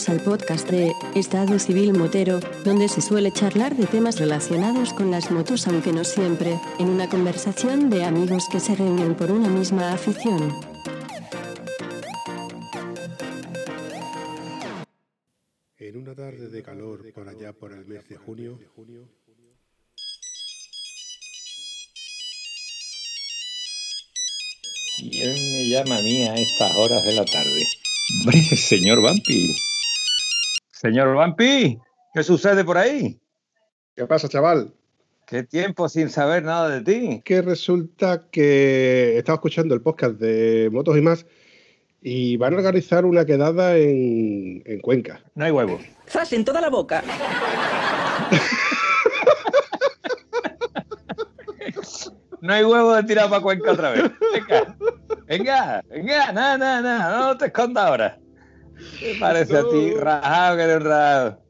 [0.00, 5.10] bienvenidos al podcast de Estado Civil Motero, donde se suele charlar de temas relacionados con
[5.10, 9.48] las motos, aunque no siempre, en una conversación de amigos que se reúnen por una
[9.48, 10.54] misma afición.
[15.78, 18.58] En una tarde de calor por allá por el mes de junio,
[24.98, 27.64] ¿Quién me llama a mí a estas horas de la tarde?
[28.22, 29.56] Hombre, señor Vampi.
[30.80, 31.78] Señor Vampi,
[32.14, 33.20] ¿qué sucede por ahí?
[33.94, 34.72] ¿qué pasa, chaval?
[35.26, 37.20] ¿Qué tiempo sin saber nada de ti?
[37.22, 41.26] Que resulta que estaba escuchando el podcast de Motos y más
[42.00, 45.20] y van a organizar una quedada en, en Cuenca.
[45.34, 45.82] No hay huevos.
[46.08, 47.04] ¡Zas en toda la boca!
[52.42, 54.10] No hay huevos de tirar para Cuenca otra vez.
[54.30, 54.74] Venga,
[55.26, 58.18] venga, venga, nada, nada, nada, no te escondas ahora.
[58.98, 59.92] ¿Qué parece a ti?
[59.94, 61.40] Rajado que eres rajado.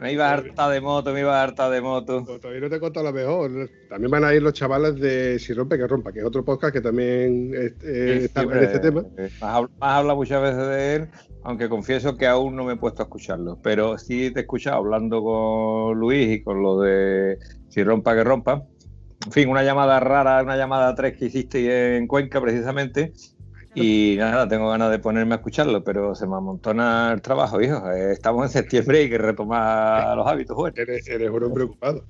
[0.00, 2.24] Me iba harta de moto, me iba harta de moto.
[2.24, 3.68] Pues todavía no te he contado la mejor.
[3.90, 6.72] También van a ir los chavales de Si Rompe que Rompa, que es otro podcast
[6.72, 9.04] que también eh, eh, Sí, está sí, en este eh, tema.
[9.18, 11.08] eh, Has hab- has hablado muchas veces de él,
[11.42, 13.58] aunque confieso que aún no me he puesto a escucharlo.
[13.62, 17.36] Pero sí te he escuchado hablando con Luis y con lo de
[17.68, 18.62] Si rompa que rompa.
[19.26, 23.12] En fin, una llamada rara, una llamada 3 que hiciste en Cuenca precisamente.
[23.74, 27.90] Y nada, tengo ganas de ponerme a escucharlo, pero se me amontona el trabajo, hijo.
[27.90, 30.78] Eh, Estamos en septiembre y hay que retomar los hábitos buenos.
[30.78, 32.08] Eres, eres un hombre ocupado.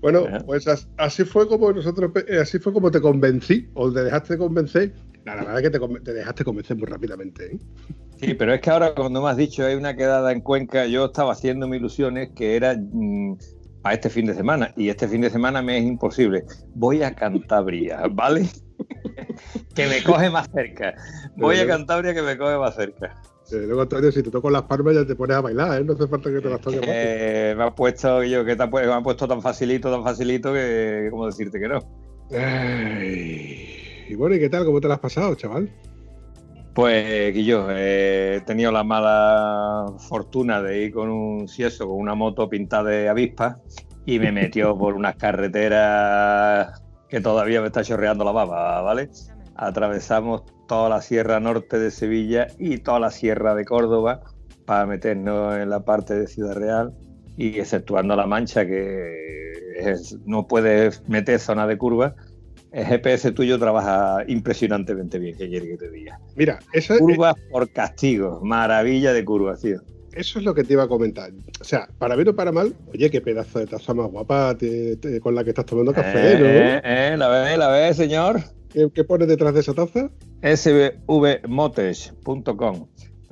[0.00, 4.04] Bueno, pues as- así fue como nosotros, eh, así fue como te convencí, o te
[4.04, 4.94] dejaste convencer.
[5.24, 7.46] La verdad es que te, dejaste convencer muy rápidamente.
[7.56, 7.60] ¿eh?
[8.16, 11.06] Sí, pero es que ahora cuando me has dicho hay una quedada en Cuenca, yo
[11.06, 13.36] estaba haciéndome ilusiones que era mm,
[13.82, 16.44] a este fin de semana y este fin de semana me es imposible.
[16.72, 18.48] Voy a Cantabria, ¿vale?
[19.74, 20.94] Que me coge más cerca.
[21.36, 23.20] Voy a Cantabria que me coge más cerca.
[23.50, 25.84] Eh, luego, Antonio, si te toco las palmas ya te pones a bailar, ¿eh?
[25.84, 26.88] No hace falta que te las toques más.
[26.90, 31.08] Eh, me ha puesto yo que te me ha puesto tan facilito, tan facilito que
[31.10, 31.80] cómo decirte que no.
[32.30, 34.06] Ay.
[34.08, 34.64] Y bueno, ¿y qué tal?
[34.64, 35.70] ¿Cómo te las has pasado, chaval?
[36.74, 42.14] Pues Guillo, eh, he tenido la mala fortuna de ir con un sieso, con una
[42.14, 43.58] moto pintada de avispa
[44.06, 49.10] y me metió por unas carreteras que todavía me está chorreando la baba, ¿vale?
[49.56, 54.22] Atravesamos toda la sierra norte de Sevilla y toda la sierra de Córdoba
[54.64, 56.92] para meternos en la parte de Ciudad Real
[57.36, 59.12] y exceptuando La Mancha que
[59.78, 62.14] es- no puedes meter zona de curva.
[62.70, 66.18] El GPS tuyo trabaja impresionantemente bien, ¿qué quiere que te diga?
[66.36, 69.80] Mira, eso, eh, Curvas por castigo, maravilla de curvas, tío.
[70.14, 71.30] eso es lo que te iba a comentar.
[71.60, 74.96] O sea, para bien o para mal, oye, qué pedazo de taza más guapa te-
[74.96, 76.46] te- con la que estás tomando café, ¿no?
[76.46, 78.40] Eh, eh, la ve, la ve, señor.
[78.72, 80.10] ¿Qué, qué pones detrás de esa taza?
[80.42, 82.06] svmotes.com.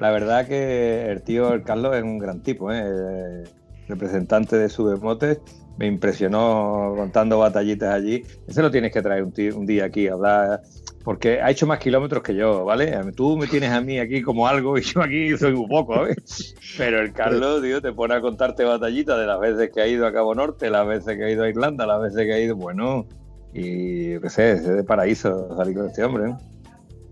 [0.01, 3.45] La verdad que el tío, el Carlos, es un gran tipo, ¿eh?
[3.87, 5.41] Representante de Submotes.
[5.77, 8.25] Me impresionó contando batallitas allí.
[8.47, 10.63] Ese lo tienes que traer un, día aquí a hablar,
[11.05, 12.99] porque ha hecho más kilómetros que yo, ¿vale?
[13.15, 16.55] Tú me tienes a mí aquí como algo y yo aquí soy un poco, ¿sabes?
[16.79, 20.07] Pero el Carlos, tío, te pone a contarte batallitas de las veces que ha ido
[20.07, 22.57] a Cabo Norte, las veces que ha ido a Irlanda, las veces que ha ido,
[22.57, 23.07] bueno,
[23.53, 26.39] y qué sé, es de paraíso salir con este hombre, ¿no?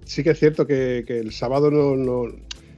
[0.04, 2.32] Sí que es cierto que, que el sábado no, no-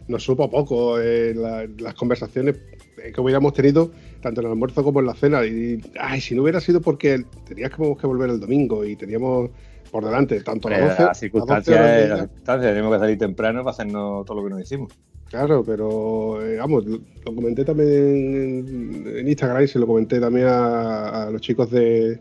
[0.08, 2.56] nos supo poco eh, la- las conversaciones
[3.02, 5.44] eh, que hubiéramos tenido, tanto en el almuerzo como en la cena.
[5.46, 9.50] Y, ay, si no hubiera sido porque teníamos que volver el domingo y teníamos
[9.90, 12.16] por delante tanto las 12, las las 12 circunstancias, horas de las ella.
[12.22, 14.92] circunstancias, tenemos que salir temprano para hacernos todo lo que nos hicimos.
[15.28, 20.18] Claro, pero eh, vamos, lo, lo comenté también en, en Instagram y se lo comenté
[20.18, 22.20] también a, a los chicos de.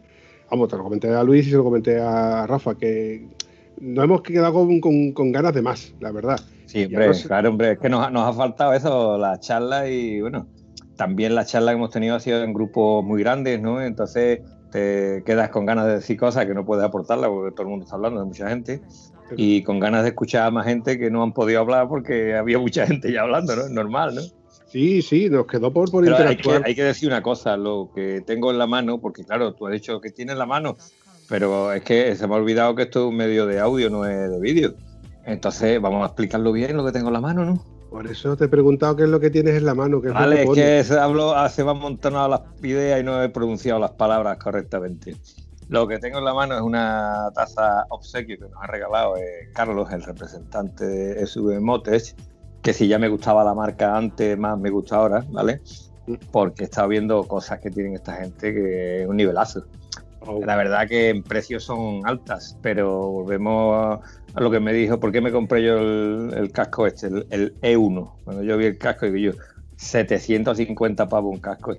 [0.51, 3.27] Vamos, te lo comenté a Luis y se lo comenté a Rafa, que
[3.79, 6.39] nos hemos quedado con, con- con ganas de más, la verdad.
[6.65, 9.39] Sí, hombre, no sé- claro, hombre, es que nos, ha- nos ha faltado eso, las
[9.41, 10.47] charlas y bueno,
[10.95, 13.81] también las charlas que hemos tenido ha sido en grupos muy grandes, ¿no?
[13.81, 14.39] Entonces
[14.71, 17.83] te quedas con ganas de decir cosas que no puedes aportarlas porque todo el mundo
[17.85, 18.81] está hablando de mucha gente
[19.37, 22.59] y con ganas de escuchar a más gente que no han podido hablar porque había
[22.59, 23.63] mucha gente ya hablando, ¿no?
[23.63, 24.21] Es normal, ¿no?
[24.69, 26.63] Sí, sí, nos quedó por, por Pero hay que, interactuar.
[26.65, 29.73] hay que decir una cosa, lo que tengo en la mano, porque claro, tú has
[29.73, 30.77] dicho que tienes en la mano,
[31.27, 34.05] pero es que se me ha olvidado que esto es un medio de audio, no
[34.05, 34.73] es de vídeo.
[35.25, 37.63] Entonces, vamos a explicarlo bien lo que tengo en la mano, ¿no?
[37.89, 40.01] Por eso te he preguntado qué es lo que tienes en la mano.
[40.01, 43.21] Qué Vale, es que se, hablo, ah, se me han amontonado las ideas y no
[43.21, 45.15] he pronunciado las palabras correctamente.
[45.69, 49.49] Lo que tengo en la mano es una taza obsequio que nos ha regalado eh,
[49.53, 52.15] Carlos, el representante de SV Motes,
[52.61, 55.61] que si ya me gustaba la marca antes, más me gusta ahora, ¿vale?
[56.31, 59.65] Porque he estado viendo cosas que tienen esta gente que es un nivelazo.
[60.21, 63.99] Oh, La verdad que en precios son altas, pero volvemos
[64.33, 68.11] a lo que me dijo, ¿por qué me compré yo el, casco este, el, E1?
[68.25, 69.41] Cuando yo vi el casco, digo yo,
[69.77, 71.73] 750 pavos un casco.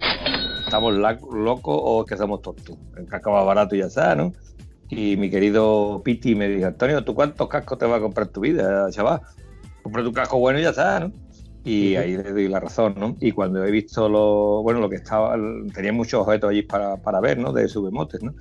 [0.64, 2.78] ¿Estamos locos o es que somos tontos?
[2.96, 4.32] El casco va barato y ya está, ¿no?
[4.88, 8.32] Y mi querido Piti me dijo, Antonio, ¿tú cuántos cascos te vas a comprar en
[8.32, 9.20] tu vida, chaval?
[9.82, 11.12] Compra tu casco bueno y ya está, ¿no?
[11.64, 13.16] Y ahí le doy la razón, ¿no?
[13.20, 15.36] Y cuando he visto lo, bueno, lo que estaba,
[15.74, 17.52] tenía muchos objetos allí para, para ver, ¿no?
[17.52, 18.34] De submotes, ¿no?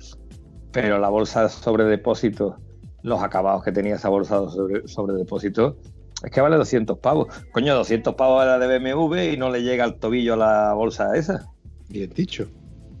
[0.72, 2.56] Pero la bolsa sobre depósito,
[3.02, 5.76] los acabados que tenía esa bolsa sobre, sobre depósito,
[6.24, 7.28] es que vale 200 pavos.
[7.52, 10.72] Coño, 200 pavos a la de BMW y no le llega al tobillo a la
[10.74, 11.46] bolsa esa.
[11.88, 12.46] Bien dicho.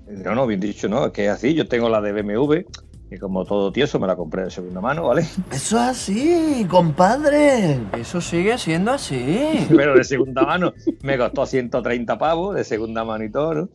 [0.06, 1.06] No, no, bien dicho, no.
[1.06, 1.54] Es que es así.
[1.54, 2.64] Yo tengo la de BMW
[3.10, 5.22] y como todo tieso me la compré de segunda mano, ¿vale?
[5.50, 7.80] Eso es así, compadre.
[7.98, 9.66] Eso sigue siendo así.
[9.76, 10.72] Pero de segunda mano
[11.02, 13.68] me costó 130 pavos de segunda mano y todo, ¿no?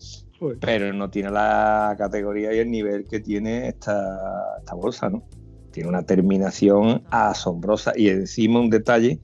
[0.60, 5.24] Pero no tiene la categoría y el nivel que tiene esta, esta bolsa, ¿no?
[5.72, 9.20] Tiene una terminación asombrosa y encima un detalle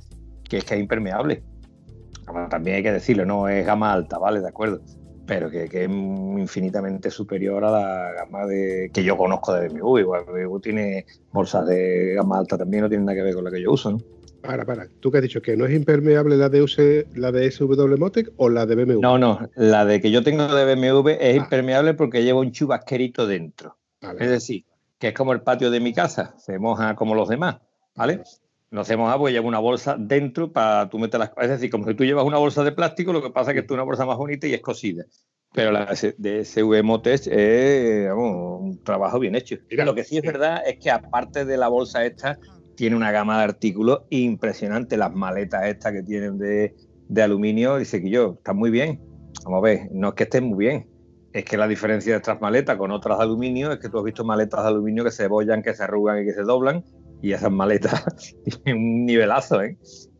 [0.49, 1.43] que es que es impermeable.
[2.49, 4.41] también hay que decirlo, no es gama alta, ¿vale?
[4.41, 4.81] De acuerdo
[5.31, 10.00] pero que, es infinitamente superior a la gama de que yo conozco de BMW.
[10.00, 13.51] Igual BMW tiene bolsas de gama alta también, no tiene nada que ver con la
[13.51, 14.00] que yo uso, ¿no?
[14.42, 17.98] Para, para, tú que has dicho que no es impermeable la de, la de SW
[17.98, 19.00] Motec o la de BMW.
[19.00, 21.44] No, no, la de que yo tengo de BMW es ah.
[21.44, 23.78] impermeable porque lleva un chubasquerito dentro.
[24.19, 24.66] Es decir,
[25.00, 27.62] que es como el patio de mi casa, se moja como los demás,
[27.95, 28.22] ¿vale?
[28.71, 31.85] No hacemos agua y lleva una bolsa dentro para tú meter las Es decir, como
[31.85, 34.06] si tú llevas una bolsa de plástico, lo que pasa es que es una bolsa
[34.06, 35.03] más bonita y es cosida.
[35.53, 39.57] Pero la de SVMO Test es un trabajo bien hecho.
[39.69, 42.39] lo que sí es verdad es que aparte de la bolsa esta,
[42.75, 44.95] tiene una gama de artículos impresionante.
[44.95, 46.73] Las maletas estas que tienen de,
[47.21, 49.01] aluminio, dice que yo, están muy bien.
[49.44, 50.88] Vamos a ver, no es que estén muy bien,
[51.33, 54.03] es que la diferencia de estas maletas con otras de aluminio es que tú has
[54.06, 56.85] visto maletas de aluminio que se bollan, que se arrugan y que se doblan,
[57.21, 59.77] y esas maletas tienen un nivelazo, ¿eh?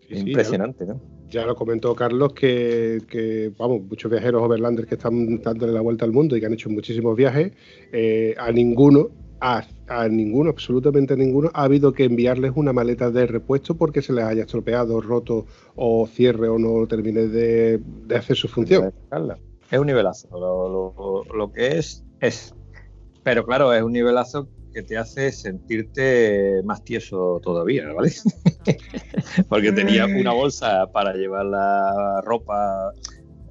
[0.10, 1.02] Impresionante, ¿no?
[1.30, 6.12] Ya lo comentó Carlos que, vamos, muchos viajeros overlanders que están dándole la vuelta al
[6.12, 7.54] mundo y que han hecho muchísimos viajes,
[7.94, 9.64] eh, a ninguno, a,
[10.10, 14.26] ninguno, absolutamente a ninguno, ha habido que enviarles una maleta de repuesto porque se les
[14.26, 15.46] haya estropeado, roto
[15.76, 17.82] o cierre o no termine de,
[18.14, 18.94] hacer su función.
[19.72, 22.54] Es un nivelazo, lo, lo que es, es.
[23.24, 28.12] Pero claro, es un nivelazo que te hace sentirte más tieso todavía, ¿vale?
[29.50, 32.92] Porque tenía una bolsa para llevar la ropa,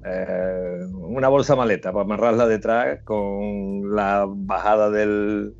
[0.05, 5.53] eh, una bolsa maleta para amarrarla detrás con la bajada del,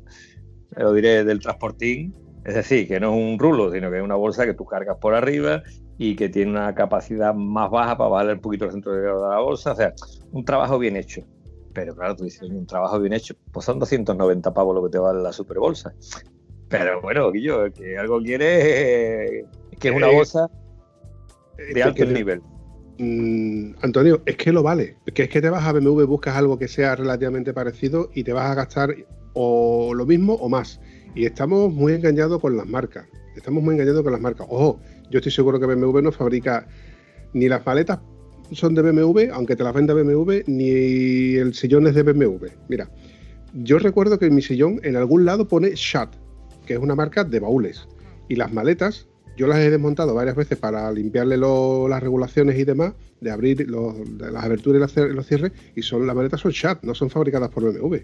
[0.76, 2.14] lo diré, del transportín.
[2.44, 4.96] Es decir, que no es un rulo, sino que es una bolsa que tú cargas
[5.00, 5.62] por arriba
[5.96, 9.38] y que tiene una capacidad más baja para bajar un poquito el centro de la
[9.38, 9.72] bolsa.
[9.72, 9.94] O sea,
[10.32, 11.22] un trabajo bien hecho.
[11.72, 14.98] Pero claro, tú dices, un trabajo bien hecho, pues son 290 pavos lo que te
[14.98, 15.94] vale la super bolsa.
[16.68, 20.50] Pero bueno, Guillo, que algo quiere es que es una eh, bolsa
[21.56, 22.42] de alto nivel.
[22.98, 24.96] Mm, Antonio, es que lo vale.
[25.14, 28.32] Que es que te vas a BMW, buscas algo que sea relativamente parecido y te
[28.32, 28.94] vas a gastar
[29.34, 30.80] o lo mismo o más.
[31.14, 33.06] Y estamos muy engañados con las marcas.
[33.36, 34.46] Estamos muy engañados con las marcas.
[34.50, 34.80] Ojo,
[35.10, 36.66] yo estoy seguro que BMW no fabrica
[37.32, 37.98] ni las paletas
[38.54, 42.46] son de BMW, aunque te las venda BMW, ni el sillón es de BMW.
[42.68, 42.88] Mira,
[43.54, 46.14] yo recuerdo que en mi sillón en algún lado pone Shat,
[46.66, 47.86] que es una marca de baúles.
[48.28, 52.94] Y las maletas, yo las he desmontado varias veces para limpiarle las regulaciones y demás,
[53.20, 57.10] de abrir las aberturas y los cierres, y son las maletas son Shat, no son
[57.10, 57.96] fabricadas por BMW.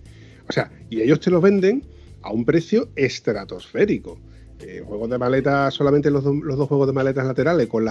[0.49, 1.83] O sea, y ellos te lo venden
[2.23, 4.19] a un precio estratosférico.
[4.61, 7.87] Eh, juegos de maletas, solamente los, dos juegos de maletas laterales con,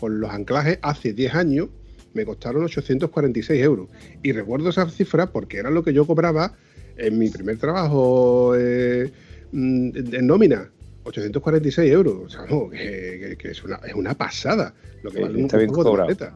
[0.00, 1.68] con los anclajes hace 10 años
[2.14, 3.88] me costaron 846 euros.
[4.22, 6.54] Y recuerdo esa cifra porque era lo que yo cobraba
[6.96, 9.10] en mi primer trabajo eh,
[9.52, 10.70] mm, en nómina.
[11.04, 12.14] 846 euros.
[12.26, 14.72] O sea, no, que, es, una, pasada
[15.02, 16.30] lo que vale está un bien juego de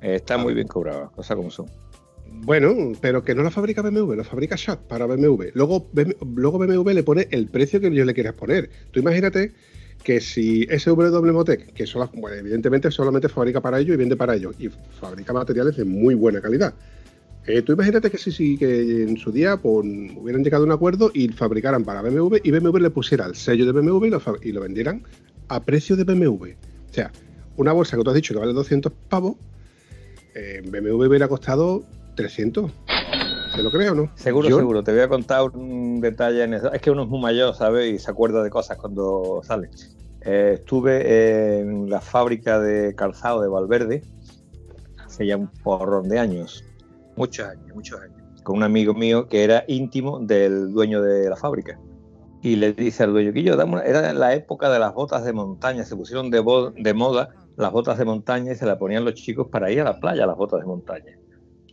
[0.00, 1.66] Está muy bien cobrado, cosas como son.
[2.44, 5.50] Bueno, pero que no la fabrica BMW, lo fabrica Shat para BMW.
[5.54, 8.68] Luego, BMW le pone el precio que yo le quieras poner.
[8.90, 9.52] Tú imagínate
[10.02, 11.84] que si SW Motec, que
[12.38, 16.40] evidentemente solamente fabrica para ello y vende para ello, y fabrica materiales de muy buena
[16.40, 16.74] calidad.
[17.46, 19.84] Eh, tú imagínate que si que en su día pues,
[20.16, 23.66] hubieran llegado a un acuerdo y fabricaran para BMW y BMW le pusiera el sello
[23.66, 24.06] de BMW
[24.42, 25.02] y lo, vendieran
[25.48, 26.50] a precio de BMW.
[26.90, 27.10] O sea,
[27.56, 29.36] una bolsa que tú has dicho que vale 200 pavos,
[30.34, 31.84] eh, BMW hubiera costado
[32.14, 32.70] 300.
[33.54, 34.10] ¿Te lo creo o no?
[34.14, 34.82] Seguro, seguro.
[34.82, 36.72] Te voy a contar un detalle en eso.
[36.72, 37.92] Es que uno es muy mayor, ¿sabes?
[37.92, 39.68] Y se acuerda de cosas cuando sale.
[40.24, 44.02] Eh, estuve en la fábrica de calzado de Valverde
[45.04, 46.64] hace ya un porrón de años.
[47.16, 48.16] Muchos años, muchos años.
[48.42, 51.78] Con un amigo mío que era íntimo del dueño de la fábrica.
[52.40, 55.84] y le dice al dueño, que yo, era la época de las botas de montaña,
[55.84, 56.42] se pusieron de,
[56.76, 59.84] de moda las botas de montaña y se las ponían los chicos para ir a
[59.84, 61.18] la playa, las botas de montaña.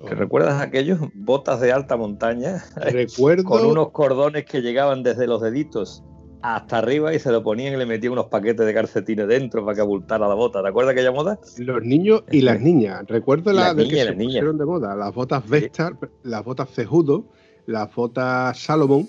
[0.06, 2.64] ¿Te recuerdas aquellos botas de alta montaña?
[2.76, 3.44] Recuerdo.
[3.44, 6.04] Con unos cordones que llegaban desde los deditos
[6.42, 9.76] hasta arriba y se lo ponían y le metían unos paquetes de calcetines dentro para
[9.76, 10.62] que abultara la bota.
[10.62, 11.38] ¿Te acuerdas aquella moda?
[11.58, 13.04] Los niños y las niñas.
[13.08, 14.96] Recuerdo la de que se pusieron de moda.
[14.96, 17.26] Las botas Vestar, las botas Cejudo,
[17.66, 19.08] las botas Salomón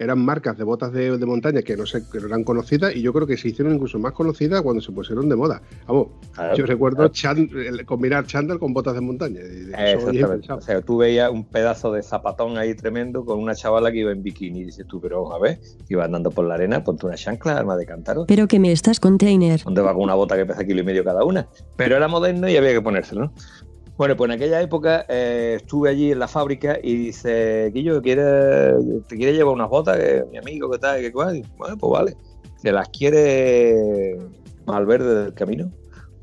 [0.00, 3.12] eran marcas de botas de, montaña que no, sé, que no eran conocidas y yo
[3.12, 5.60] creo que se hicieron incluso más conocidas cuando se pusieron de moda.
[5.86, 6.08] Vamos,
[6.56, 7.12] yo recuerdo
[7.84, 9.40] combinar chándal con botas de montaña.
[9.40, 10.50] Exactamente.
[10.50, 14.10] O sea, tú veías un pedazo de zapatón ahí tremendo con una chavala que iba
[14.10, 17.16] en bikini y dices tú, pero a ver, iba andando por la arena, ponte una
[17.16, 18.24] chancla, arma de cántaro.
[18.26, 19.60] Pero que me estás container.
[19.62, 21.46] ¿Dónde va con una bota que pesa kilo y medio cada una?
[21.76, 23.32] Pero era moderno y había que ponérselo, ¿no?
[24.00, 28.72] Bueno, pues en aquella época eh, estuve allí en la fábrica y dice, Guillo, ¿quiere,
[29.06, 29.98] ¿te quiere llevar unas botas?
[29.98, 31.02] Que mi amigo, ¿qué tal?
[31.02, 31.42] ¿Qué cuál?
[31.58, 32.16] Bueno, pues vale.
[32.56, 34.16] ¿Se las quiere
[34.64, 35.70] Malverde del Camino?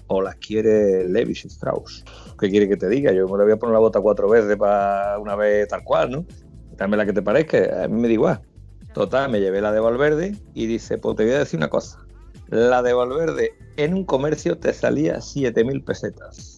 [0.07, 2.03] ¿O las quiere Levis Strauss?
[2.39, 3.11] ¿Qué quiere que te diga?
[3.11, 6.09] Yo me le voy a poner la bota cuatro veces para una vez tal cual,
[6.09, 6.25] ¿no?
[6.77, 8.41] Dame la que te parezca, a mí me da igual.
[8.95, 11.99] Total, me llevé la de Valverde y dice, pues te voy a decir una cosa.
[12.47, 16.56] La de Valverde en un comercio te salía 7.000 pesetas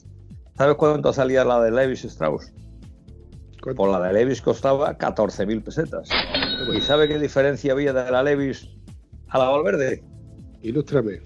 [0.60, 2.52] ¿Sabes cuánto salía la de Levis Strauss?
[3.62, 6.10] Por pues la de Levis costaba 14.000 pesetas.
[6.76, 8.68] ¿Y sabe qué diferencia había de la Levis
[9.30, 10.04] a la Valverde?
[10.62, 11.22] Ilústrame.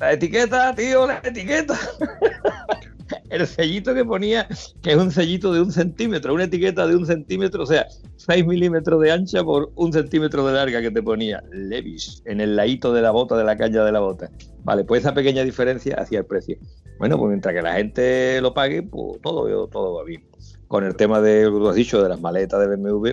[0.00, 1.78] La etiqueta, tío, la etiqueta.
[3.30, 4.48] el sellito que ponía,
[4.82, 7.86] que es un sellito de un centímetro, una etiqueta de un centímetro, o sea,
[8.16, 12.56] 6 milímetros de ancha por un centímetro de larga que te ponía Levis en el
[12.56, 14.30] ladito de la bota, de la caña de la bota.
[14.64, 16.56] Vale, pues esa pequeña diferencia hacía el precio.
[16.98, 20.24] Bueno, pues mientras que la gente lo pague, pues todo, todo va bien.
[20.66, 23.10] Con el tema de, lo que has dicho, de las maletas de BMW,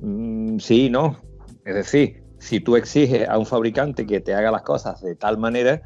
[0.00, 1.20] mm, sí, no.
[1.64, 5.36] Es decir, si tú exiges a un fabricante que te haga las cosas de tal
[5.36, 5.82] manera,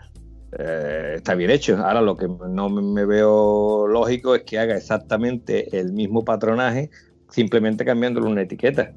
[0.59, 1.77] eh, está bien hecho.
[1.77, 6.91] Ahora lo que no me veo lógico es que haga exactamente el mismo patronaje,
[7.29, 8.93] simplemente cambiándole una etiqueta.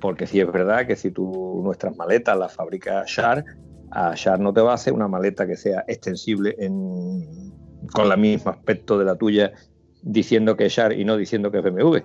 [0.00, 3.44] Porque si es verdad que si tú nuestras maletas las fabrica Shar,
[3.90, 6.54] a Shar no te va a hacer una maleta que sea extensible
[7.92, 9.52] con el mismo aspecto de la tuya,
[10.02, 11.96] diciendo que es Shar y no diciendo que es BMW.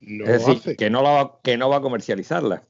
[0.00, 2.67] es decir, que no, va, que no va a comercializarla.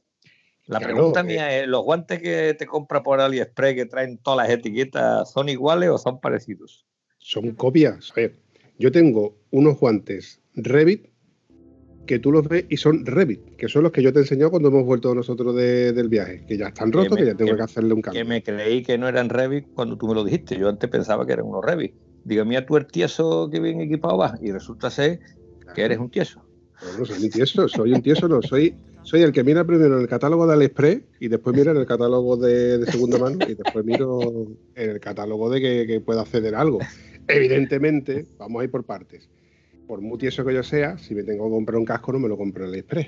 [0.68, 4.50] La pregunta mía es, ¿los guantes que te compra por AliExpress que traen todas las
[4.54, 6.86] etiquetas son iguales o son parecidos?
[7.16, 8.12] Son copias.
[8.12, 8.36] A ver,
[8.78, 11.06] yo tengo unos guantes Revit
[12.06, 14.50] que tú los ves y son Revit, que son los que yo te he enseñado
[14.50, 17.94] cuando hemos vuelto nosotros del viaje, que ya están rotos, que, ya tengo que, hacerle
[17.94, 18.22] un cambio.
[18.22, 20.58] Que me creí que no eran Revit cuando tú me lo dijiste.
[20.58, 21.94] Yo antes pensaba que eran unos Revit.
[22.24, 25.20] Digo, mira tú el tieso que bien equipado vas, y resulta ser
[25.74, 26.44] que eres un tieso.
[26.82, 29.96] No, no soy un tieso, soy un tieso, no, soy soy el que mira primero
[29.96, 33.54] en el catálogo de AliExpress y después mira en el catálogo de, segunda mano y
[33.54, 36.78] después miro en el catálogo de que, pueda acceder a algo.
[37.28, 39.28] Evidentemente, vamos a ir por partes.
[39.86, 42.28] Por muy tieso que yo sea, si me tengo que comprar un casco, no me
[42.28, 43.06] lo compro en AliExpress.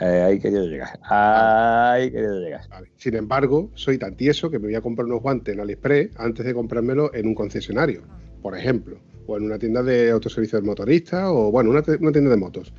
[0.00, 0.98] Eh, ahí querido llegar.
[1.02, 2.62] Ahí querido llegar.
[2.96, 6.46] Sin embargo, soy tan tieso que me voy a comprar unos guantes en AliExpress antes
[6.46, 8.02] de comprármelo en un concesionario,
[8.40, 12.36] por ejemplo, o en una tienda de autoservicio de motoristas, o bueno, una tienda de
[12.36, 12.72] motos.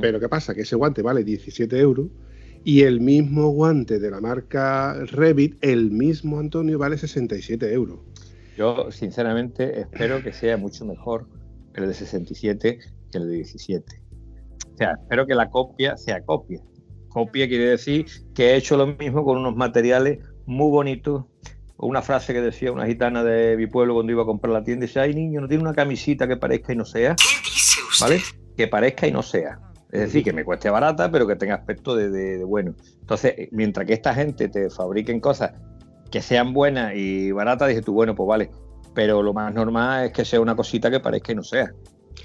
[0.00, 0.54] Pero ¿qué pasa?
[0.54, 2.08] Que ese guante vale 17 euros
[2.64, 8.00] y el mismo guante de la marca Revit, el mismo Antonio, vale 67 euros.
[8.56, 11.26] Yo, sinceramente, espero que sea mucho mejor
[11.74, 12.78] el de 67
[13.10, 14.02] que el de 17.
[14.74, 16.60] O sea, espero que la copia sea copia.
[17.08, 21.24] Copia quiere decir que he hecho lo mismo con unos materiales muy bonitos.
[21.76, 24.84] Una frase que decía una gitana de mi pueblo cuando iba a comprar la tienda,
[24.84, 27.16] dice, ay niño, no tiene una camisita que parezca y no sea.
[27.16, 28.04] ¿Qué dice usted?
[28.04, 28.20] ¿Vale?
[28.56, 29.58] Que parezca y no sea.
[29.92, 32.74] Es decir, que me cueste barata, pero que tenga aspecto de, bueno.
[33.00, 35.52] Entonces, eh, mientras que esta gente te fabriquen cosas
[36.10, 38.50] que sean buenas y baratas, dices tú, bueno, pues vale.
[38.94, 41.72] Pero lo más normal es que sea una cosita que parezca y no sea.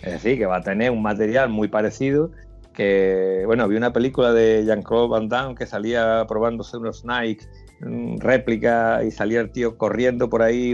[0.04, 2.32] Es decir, que va a tener un material muy parecido.
[2.74, 7.46] Que, bueno, había una película de Jean-Claude Van Damme que salía probándose unos Nike
[7.80, 10.74] réplica y salía el tío corriendo por ahí,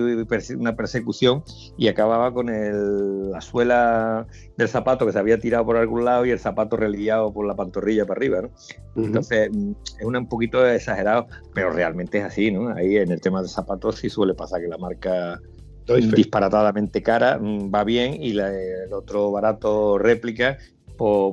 [0.58, 1.43] una persecución,
[1.77, 4.27] y acababa con el, la suela
[4.58, 7.55] del zapato que se había tirado por algún lado y el zapato reliado por la
[7.55, 8.51] pantorrilla para arriba, ¿no?
[8.96, 9.50] Entonces,
[10.00, 12.70] es un poquito exagerado, pero realmente es así, ¿no?
[12.70, 15.39] Ahí en el tema de zapatos sí suele pasar que la marca
[16.15, 20.58] disparatadamente cara mm, va bien y el otro barato réplica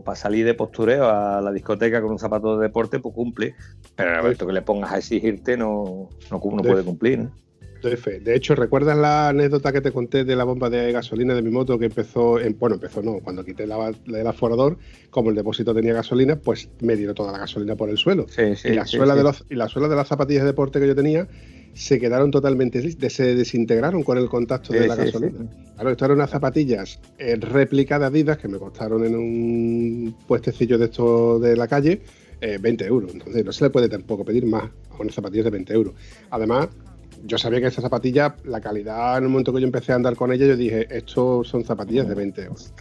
[0.05, 3.55] para salir de postureo a la discoteca con un zapato de deporte, pues cumple.
[3.97, 7.29] Pero en el momento que le pongas a exigirte, no, no, puede cumplir.
[7.83, 11.51] De hecho, ¿recuerdas la anécdota que te conté de la bomba de gasolina de mi
[11.51, 14.79] moto que empezó, en, bueno, empezó no, cuando quité la, el aforador,
[15.11, 18.27] como el depósito tenía gasolina, pues me dio toda la gasolina por el suelo.
[18.29, 19.15] Sí, sí, y, la sí, suela.
[19.15, 21.29] De los, y la suela de las zapatillas de deporte que yo tenía
[21.75, 25.39] se quedaron totalmente, se desintegraron con el contacto Sí, de la sí, gasolina.
[25.39, 25.49] sí.
[25.75, 30.77] Claro, esto eran unas zapatillas eh, réplica de Adidas que me costaron en un puestecillo
[30.77, 32.03] de esto de la calle
[32.41, 33.13] eh, 20 euros.
[33.13, 35.95] Entonces no se le puede tampoco pedir más a unas zapatillas de 20 euros.
[36.31, 36.69] Además,
[37.25, 40.17] yo sabía que esas zapatillas, la calidad en el momento que yo empecé a andar
[40.17, 42.73] con ellas, yo dije, esto son zapatillas de 20 euros.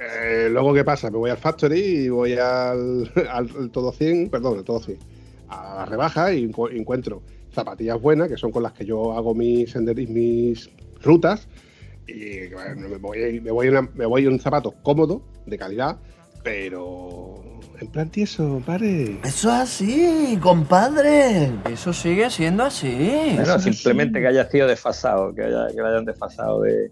[0.00, 1.10] Eh, luego, ¿qué pasa?
[1.10, 4.98] Me voy al Factory y voy al, al- al todo 100, perdón, al todo 100,
[5.48, 9.34] a la rebaja y encu- encuentro zapatillas buenas, que son con las que yo hago
[9.34, 10.70] mis senderis, mis
[11.02, 11.48] rutas,
[12.06, 15.98] y bueno, me voy, me voy, una- me voy un zapato cómodo, de calidad,
[16.42, 17.34] pero
[17.80, 19.18] en plan tieso, pare.
[19.24, 21.52] Eso es así, compadre.
[21.70, 22.90] Eso sigue siendo así.
[23.34, 26.90] Bueno, Eso simplemente que haya sido desfasado, que, haya, que lo hayan desfasado de,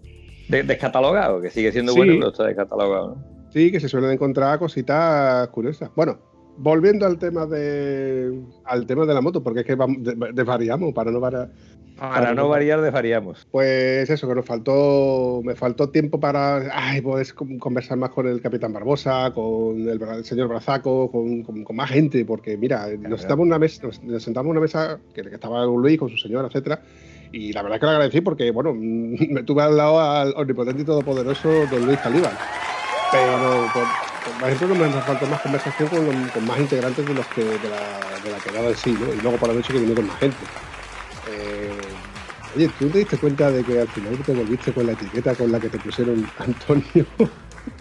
[0.49, 1.97] de- descatalogado, que sigue siendo Sí.
[1.97, 3.15] bueno, pero está descatalogado.
[3.15, 3.51] ¿no?
[3.51, 5.89] Sí, que se suelen encontrar cositas curiosas.
[5.95, 6.19] Bueno,
[6.57, 9.97] volviendo al tema de al tema de la moto, porque es que vamos,
[10.33, 11.49] desvariamos para no variar.
[11.97, 13.47] Para no variar, desvariamos.
[13.49, 18.27] Pues eso, que nos faltó, me faltó tiempo para ay, pues, con- conversar más con
[18.27, 23.21] el capitán Barbosa, con el, señor Brazaco, con, con- con más gente, porque mira, nos
[23.21, 26.09] sentamos en una mesa, nos, nos sentamos en una mesa que, que estaba Luis con
[26.09, 26.81] su señora, etcétera,
[27.31, 30.85] y la verdad que le agradecí porque, bueno, me tuve al lado al omnipotente y
[30.85, 32.31] todopoderoso don Luis Talíbal.
[33.11, 37.29] Pero, por, por- por ejemplo, me faltó más conversación con, con más integrantes de los
[37.29, 39.13] que de la, de la quedada en sí, ¿no?
[39.13, 40.51] Y luego por la noche que vinieron más gente.
[41.23, 41.97] Eh,
[42.51, 45.51] oye, ¿tú te diste cuenta de que al final te volviste con la etiqueta con
[45.51, 47.07] la que te pusieron Antonio?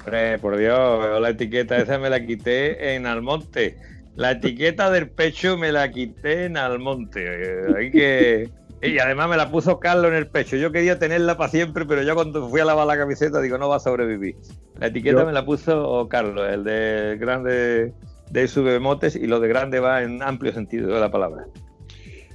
[0.05, 3.79] Hombre, por Dios, la etiqueta esa me la quité en Almonte.
[4.15, 7.29] La etiqueta del pecho me la quité en Almonte.
[7.77, 8.55] Hay que...
[8.83, 10.57] Y además me la puso Carlos en el pecho.
[10.57, 13.69] Yo quería tenerla para siempre, pero yo cuando fui a lavar la camiseta digo, no
[13.69, 14.37] va a sobrevivir.
[14.79, 17.95] La etiqueta Yo- me la puso Carlos, el de grande
[18.31, 21.45] de submotes, y lo de grande va en amplio sentido de la palabra.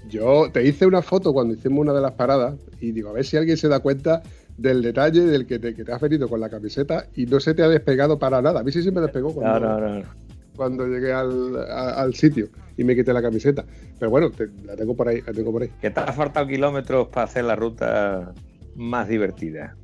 [0.09, 3.25] Yo te hice una foto cuando hicimos una de las paradas y digo, a ver
[3.25, 4.23] si alguien se da cuenta
[4.57, 7.53] del detalle del que te, que te has venido con la camiseta y no se
[7.53, 8.61] te ha despegado para nada.
[8.61, 10.05] A mí sí se me despegó No, cuando, no, no.
[10.55, 13.65] Cuando llegué al, a- al sitio y me quité la camiseta.
[13.97, 15.69] Pero bueno, te- la tengo por ahí, la tengo por ahí.
[15.79, 18.35] Que te ha faltado kilómetros para hacer la ruta
[18.75, 19.77] más divertida.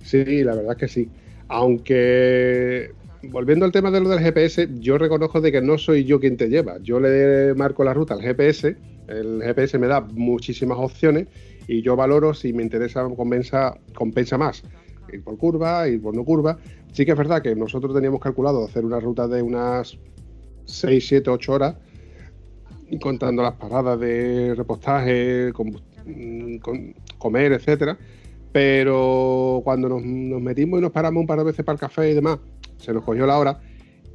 [0.00, 1.12] Sí, la verdad es que sí.
[1.48, 6.20] Aunque volviendo al tema de lo del GPS, yo reconozco de que no soy yo
[6.20, 6.78] quien te lleva.
[6.82, 11.28] Yo le marco la ruta al GPS, el GPS me da muchísimas opciones
[11.66, 14.66] y yo valoro si me interesa compensa, compensa más
[15.12, 16.58] ir por curva, ir por no curva.
[16.92, 19.98] Sí que es verdad que nosotros teníamos calculado hacer una ruta de unas
[20.64, 21.76] 6, 7, 8 horas,
[23.00, 25.52] contando las paradas de repostaje,
[26.04, 26.56] mm,
[27.18, 27.98] comer, etcétera.
[28.52, 32.14] Pero cuando nos metimos y nos paramos un par de veces para el café y
[32.14, 32.38] demás,
[32.76, 33.60] se nos cogió la hora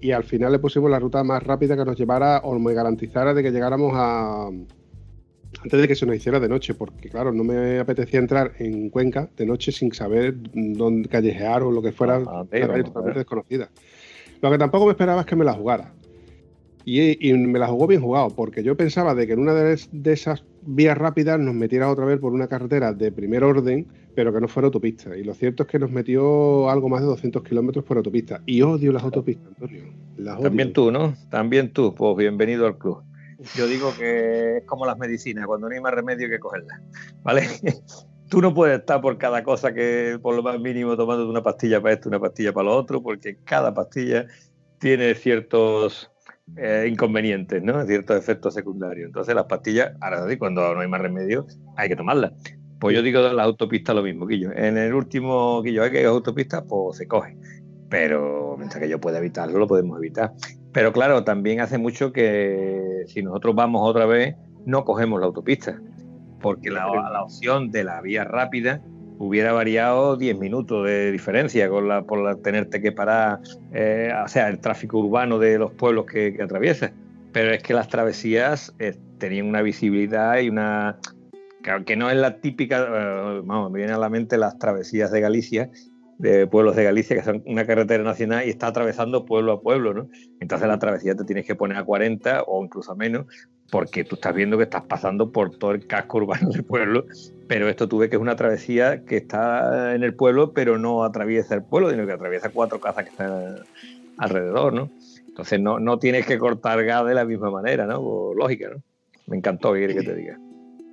[0.01, 3.33] y al final le pusimos la ruta más rápida que nos llevara o me garantizara
[3.33, 4.49] de que llegáramos a
[5.63, 8.89] antes de que se nos hiciera de noche, porque claro, no me apetecía entrar en
[8.89, 13.19] Cuenca de noche sin saber dónde callejear o lo que fuera, Ah, una calle totalmente
[13.19, 13.69] desconocida.
[14.41, 15.93] Lo que tampoco me esperaba es que me la jugara.
[16.85, 19.79] Y, y me la jugó bien jugado, porque yo pensaba de que en una de,
[19.91, 24.33] de esas vías rápidas nos metiera otra vez por una carretera de primer orden, pero
[24.33, 25.15] que no fuera autopista.
[25.15, 28.41] Y lo cierto es que nos metió algo más de 200 kilómetros por autopista.
[28.45, 29.83] Y odio las autopistas, Antonio.
[30.17, 30.43] Las odio.
[30.43, 31.13] También tú, ¿no?
[31.29, 33.03] También tú, pues bienvenido al club.
[33.55, 36.81] Yo digo que es como las medicinas, cuando no hay más remedio que cogerlas,
[37.23, 37.47] ¿vale?
[38.29, 41.81] Tú no puedes estar por cada cosa que, por lo más mínimo, tomando una pastilla
[41.81, 44.27] para esto, una pastilla para lo otro, porque cada pastilla
[44.77, 46.11] tiene ciertos
[46.57, 47.83] eh, inconvenientes, ¿no?
[47.85, 49.07] Ciertos efectos secundarios.
[49.07, 52.33] Entonces, las pastillas, ahora sí, cuando no hay más remedio, hay que tomarlas.
[52.79, 54.51] Pues yo digo de las autopistas lo mismo, Quillo.
[54.53, 57.35] En el último Quillo, hay que autopistas, pues se coge.
[57.89, 60.33] Pero mientras que yo pueda evitarlo, lo podemos evitar.
[60.71, 65.79] Pero claro, también hace mucho que si nosotros vamos otra vez, no cogemos la autopista.
[66.41, 68.81] Porque la, la opción de la vía rápida
[69.19, 73.39] hubiera variado 10 minutos de diferencia con la, por la, tenerte que parar,
[73.73, 76.91] eh, o sea, el tráfico urbano de los pueblos que, que atraviesas.
[77.33, 80.97] Pero es que las travesías eh, tenían una visibilidad y una.
[81.61, 82.87] Que, que no es la típica.
[82.89, 85.69] eh, vamos, me vienen a la mente las travesías de Galicia,
[86.19, 89.93] de pueblos de Galicia, que son una carretera nacional y está atravesando pueblo a pueblo,
[89.93, 90.09] ¿no?
[90.41, 93.25] Entonces la travesía te tienes que poner a 40 o incluso a menos,
[93.71, 97.05] porque tú estás viendo que estás pasando por todo el casco urbano del pueblo,
[97.47, 101.05] pero esto tú ves que es una travesía que está en el pueblo, pero no
[101.05, 103.55] atraviesa el pueblo, sino que atraviesa cuatro casas que están
[104.17, 104.89] alrededor, ¿no?
[105.25, 108.33] Entonces no, no tienes que cortar gas de la misma manera, ¿no?
[108.33, 108.83] Lógica, ¿no?
[109.27, 110.37] Me encantó, ¿qué quieres que te diga?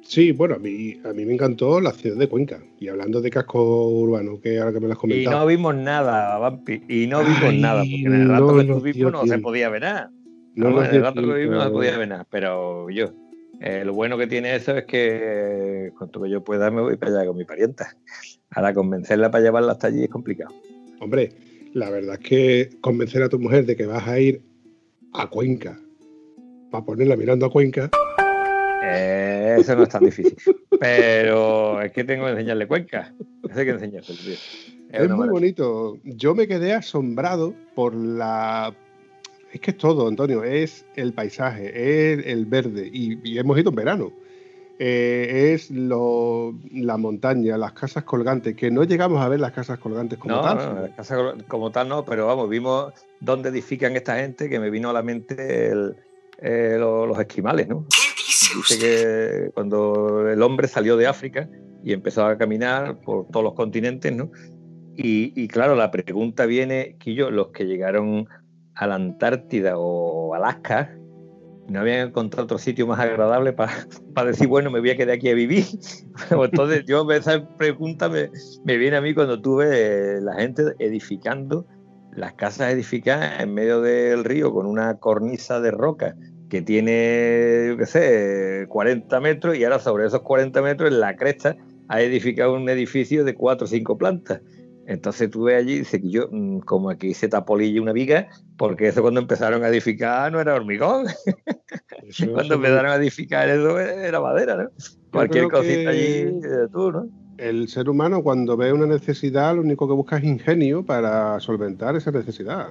[0.08, 2.60] Sí, bueno, a mí, a mí me encantó la ciudad de Cuenca.
[2.78, 5.40] Y hablando de casco urbano, que ahora que me lo has Y comentado.
[5.40, 6.82] no vimos nada, Vampi.
[6.88, 9.68] Y no vimos Ay, nada, porque en el rato no que estuvimos no se podía
[9.68, 10.10] ver nada.
[10.54, 12.26] No en el rato que vivimos no se podía ver nada.
[12.30, 13.10] Pero yo,
[13.60, 17.12] eh, lo bueno que tiene eso es que cuanto que yo pueda me voy para
[17.18, 17.96] allá con mi parienta.
[18.50, 20.54] Ahora convencerla para llevarla hasta allí es complicado.
[21.00, 21.30] Hombre,
[21.74, 24.40] la verdad es que convencer a tu mujer de que vas a ir
[25.12, 25.78] a Cuenca,
[26.70, 27.90] para ponerla mirando a Cuenca,
[28.88, 30.36] Eh, eso no es tan difícil.
[30.78, 33.14] Pero es que tengo que enseñarle Cuenca.
[33.48, 34.32] Eso hay que enseñárselo, tío.
[34.34, 35.30] es, muy maravilla.
[35.30, 35.98] bonito.
[36.04, 38.74] Yo me quedé asombrado por la...
[39.52, 41.68] Es que es todo, Antonio, es el paisaje,
[42.18, 44.12] es el verde, y, y hemos ido en verano.
[44.78, 49.78] Eh, es lo, la montaña, las casas colgantes, que no llegamos a ver las casas
[49.78, 50.56] colgantes como No, tal.
[50.74, 51.16] no, la casa
[51.48, 55.02] como tal no, pero vamos, vimos dónde edifican esta gente que me vino a la
[55.02, 55.96] mente el-
[56.38, 57.86] eh, lo- los esquimales, ¿no?
[58.56, 61.48] Dice que cuando el hombre salió de África
[61.82, 64.30] y empezó a caminar por todos los continentes, ¿no?
[64.96, 68.26] Y, y claro, la pregunta viene, que yo, los que llegaron
[68.74, 70.96] a la Antártida o Alaska,
[71.68, 73.72] no habían encontrado otro sitio más agradable para
[74.26, 75.64] decir, bueno, me voy a quedar aquí a vivir.
[76.30, 78.30] Entonces, yo esa pregunta me,
[78.64, 81.66] me viene a mí cuando tuve la gente edificando
[82.12, 86.16] las casas edificadas en medio del río con una cornisa de roca
[86.48, 91.16] que tiene, yo qué sé, 40 metros y ahora sobre esos 40 metros en la
[91.16, 91.56] cresta
[91.88, 94.40] ha edificado un edificio de 4 o 5 plantas.
[94.86, 98.28] Entonces tú ves allí y dices que yo, mm, como aquí se tapolilla una viga,
[98.56, 101.06] porque eso cuando empezaron a edificar no era hormigón,
[102.06, 104.68] Eso- cuando eso- empezaron a edificar eso era madera, ¿no?
[105.10, 106.00] Cualquier cosita que- allí,
[106.44, 107.08] eh, tú, ¿no?
[107.36, 111.94] El ser humano cuando ve una necesidad lo único que busca es ingenio para solventar
[111.96, 112.68] esa necesidad.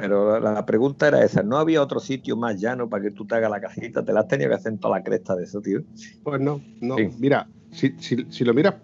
[0.00, 3.34] Pero la, pregunta era esa, ¿no había otro sitio más llano para que tú te
[3.34, 4.04] hagas la casita?
[4.04, 5.80] Te la has tenido que hacer en toda la cresta de eso, tío.
[6.22, 6.96] Pues no, no.
[6.96, 7.08] Sí.
[7.18, 8.74] Mira, si, si- si lo miras,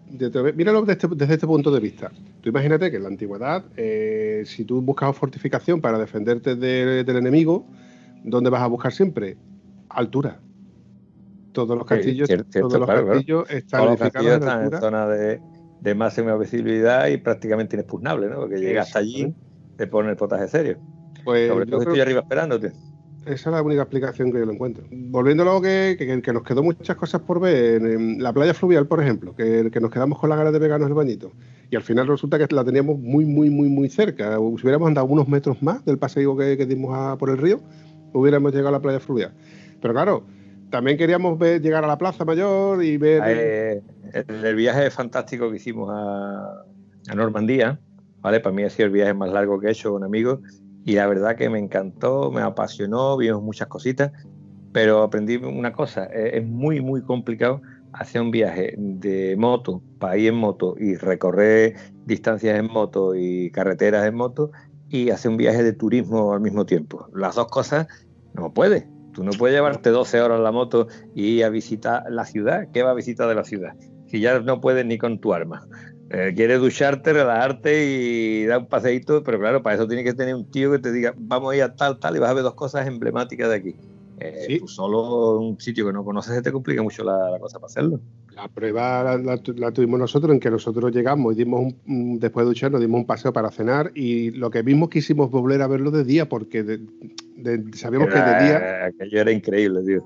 [0.57, 2.11] míralo desde este, desde este punto de vista.
[2.43, 7.17] Tú imagínate que en la antigüedad, eh, si tú buscabas fortificación para defenderte de- del
[7.17, 7.65] enemigo,
[8.25, 9.37] ¿dónde vas a buscar siempre?
[9.89, 10.41] Altura.
[11.53, 13.19] Todos los castillos, cierto, todos los claro, claro.
[13.19, 14.81] castillos están Todos los edificados castillos en están en altura.
[14.81, 15.41] zona de,
[15.81, 18.41] de máxima visibilidad y prácticamente inexpugnable, ¿no?
[18.41, 19.33] Porque llegas hasta allí,
[19.77, 20.79] te pone el potaje serio.
[21.25, 22.73] Pues Sobre yo estoy arriba esperándote.
[23.27, 24.85] Esa es la única explicación que yo lo encuentro.
[24.91, 28.35] Volviendo a lo que, que, que nos quedó muchas cosas por ver, en, en la
[28.35, 31.33] playa fluvial, por ejemplo, que, que nos quedamos con la ganas de pegarnos el bañito.
[31.71, 34.37] Y al final resulta que la teníamos muy, muy, muy, muy cerca.
[34.37, 37.61] Si hubiéramos andado unos metros más del paseo que, que dimos a- por el río,
[38.13, 39.33] hubiéramos llegado a la playa fluvial.
[39.81, 40.27] Pero claro,
[40.71, 43.23] también queríamos ver, llegar a la Plaza Mayor y ver...
[43.27, 43.83] Eh,
[44.29, 46.63] el, el viaje fantástico que hicimos a,
[47.09, 47.81] a Normandía,
[48.21, 48.41] ¿vale?
[48.41, 50.41] Para mí ha sido el viaje más largo que he hecho con amigos
[50.85, 54.13] y la verdad que me encantó, me apasionó, vimos muchas cositas,
[54.73, 59.83] pero aprendí una cosa, eh, es muy, muy complicado hacer un viaje de moto,
[60.17, 64.51] ir en moto y recorrer distancias en moto y carreteras en moto
[64.89, 67.09] y hacer un viaje de turismo al mismo tiempo.
[67.15, 67.87] Las dos cosas
[68.35, 68.87] no puedes.
[69.13, 72.69] Tú no puedes llevarte 12 horas la moto y ir a visitar la ciudad.
[72.73, 73.75] ¿Qué va a visitar de la ciudad?
[74.09, 75.67] Si ya no puedes ni con tu arma.
[76.17, 80.35] Eh, quieres ducharte, relajarte y dar un paseíto, pero claro, para eso tienes que tener
[80.37, 82.45] un tío que te diga, vamos a ir a tal, tal, y vas a ver
[82.45, 83.75] dos cosas emblemáticas de aquí.
[84.21, 84.59] Eh, Sí.
[84.61, 87.67] Tú solo un sitio que no conoces se te complica mucho la, la cosa para
[87.67, 87.99] hacerlo.
[88.37, 92.19] La prueba la, la tu- la tuvimos nosotros en que nosotros llegamos y dimos un,
[92.21, 95.67] después de ducharnos dimos un paseo para cenar y lo que vimos quisimos volver a
[95.67, 96.81] verlo de día porque de-
[97.37, 100.05] de- sabíamos que de día Aquello era increíble, tío.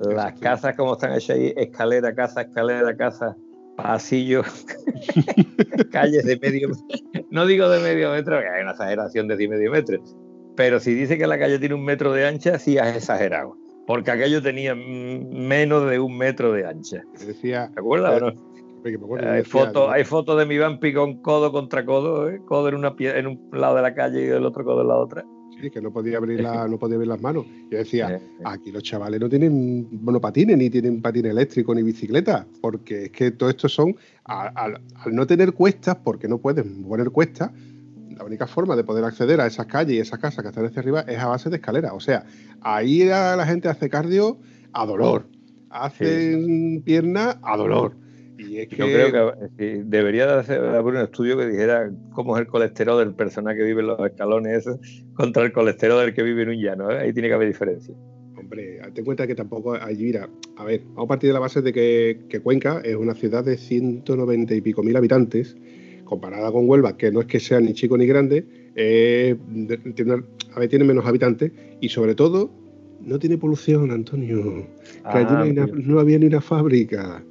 [0.00, 0.40] Las Exacto.
[0.40, 3.36] casas como están hechas ahí, escalera, casa, escalera, casa,
[3.82, 4.42] pasillo,
[5.92, 6.68] calles de medio
[7.30, 9.98] No digo de medio metro, que hay una exageración de 10 medio metro.
[10.56, 13.56] Pero si dice que la calle tiene un metro de ancha, sí has exagerado.
[13.86, 17.02] Porque aquello tenía menos de un metro de ancha.
[17.26, 18.32] decía ¿Te acuerdas o no?
[18.84, 22.40] me acuerdo, Hay fotos hay fotos de mi vampi con codo contra codo, ¿eh?
[22.46, 24.88] codo en, una pie- en un lado de la calle y el otro codo en
[24.88, 25.24] la otra.
[25.60, 28.08] Sí, que no podía abrir la, no podía abrir las manos yo decía
[28.44, 33.30] aquí los chavales no tienen monopatines ni tienen patín eléctrico ni bicicleta porque es que
[33.32, 37.50] todo esto son al, al- al no tener cuestas porque no pueden poner cuestas
[38.16, 40.80] la única forma de poder acceder a esas calles y esas casas que están hacia
[40.80, 41.92] arriba es a base de escaleras.
[41.94, 42.24] O sea,
[42.62, 44.38] ahí la, la gente hace cardio
[44.72, 45.28] a dolor,
[45.70, 47.94] hacen pierna a dolor.
[48.38, 51.90] Y es que, Yo creo que eh, debería de hacer haber un estudio que dijera
[52.14, 54.64] cómo es el colesterol del personal que vive en los escalones
[55.14, 56.90] contra el colesterol del que vive en un llano.
[56.92, 56.98] ¿eh?
[57.00, 57.94] Ahí tiene que haber diferencia.
[58.38, 61.40] hombre, ten en cuenta que tampoco allí, mira, a ver, vamos a partir de la
[61.40, 65.56] base de que, que Cuenca es una ciudad de 190 y pico mil habitantes,
[66.04, 68.46] comparada con Huelva, que no es que sea ni chico ni grande,
[68.76, 70.22] eh, de- tiene,
[70.54, 72.50] a ver, tiene menos habitantes y sobre todo
[73.00, 74.42] no tiene polución, Antonio.
[74.44, 75.78] Que Ah, allí no, hay una- amigo.
[75.84, 77.22] no había ni una fábrica.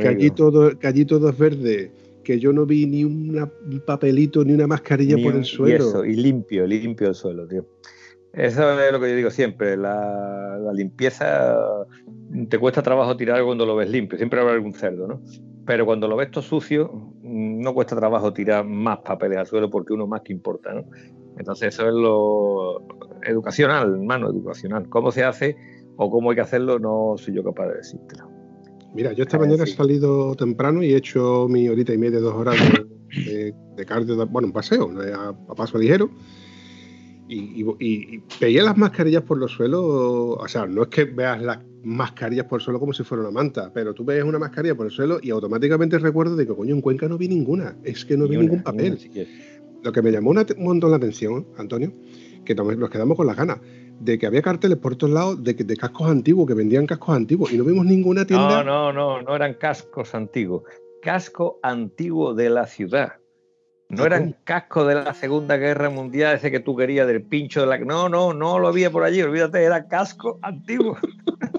[0.00, 1.92] Que allí, todo, que allí todo es verde.
[2.24, 3.48] Que yo no vi ni un
[3.86, 5.84] papelito ni una mascarilla Ni por el suelo.
[5.84, 7.64] Y, eso, y limpio, limpio el suelo, tío.
[8.32, 9.76] Eso es lo que yo digo siempre.
[9.76, 11.56] La, la limpieza
[12.48, 14.18] te cuesta trabajo tirar cuando lo ves limpio.
[14.18, 15.22] Siempre habrá algún cerdo, ¿no?
[15.64, 19.92] Pero cuando lo ves todo sucio, no cuesta trabajo tirar más papeles al suelo porque
[19.92, 20.84] uno más que importa, ¿no?
[21.38, 22.86] Entonces eso es lo
[23.22, 24.88] educacional, hermano, educacional.
[24.88, 25.56] ¿Cómo se hace
[25.96, 26.78] o cómo hay que hacerlo?
[26.78, 28.37] No soy yo capaz de decírtelo.
[28.94, 29.72] Mira, yo esta mañana sí.
[29.72, 32.56] he salido temprano y he hecho mi horita y media, dos horas
[33.14, 36.10] de, de- de cardio, de- bueno, un paseo, a, a paso ligero.
[37.28, 41.04] Y, y- y- y veía las mascarillas por los suelos, o sea, no es que
[41.04, 44.38] veas las mascarillas por el suelo como si fuera una manta, pero tú ves una
[44.38, 47.76] mascarilla por el suelo y automáticamente recuerdo de que, coño, en Cuenca no vi ninguna,
[47.84, 48.98] es que no Ni vi una, ningún ni papel.
[49.14, 49.24] una.
[49.84, 51.92] Lo que me llamó un montón la atención, Antonio,
[52.46, 53.60] que nos nos quedamos con las ganas,
[54.00, 57.16] de que había carteles por todos lados de, que- de cascos antiguos, que vendían cascos
[57.16, 58.62] antiguos, y no vimos ninguna tienda.
[58.62, 60.62] No, no, no, no eran cascos antiguos.
[61.02, 63.14] Casco antiguo de la ciudad.
[63.90, 67.60] No Ah, eran cascos de la Segunda Guerra Mundial, ese que tú querías del pincho
[67.62, 67.78] de la.
[67.78, 70.96] No, no, no lo había por allí, olvídate, era casco antiguo.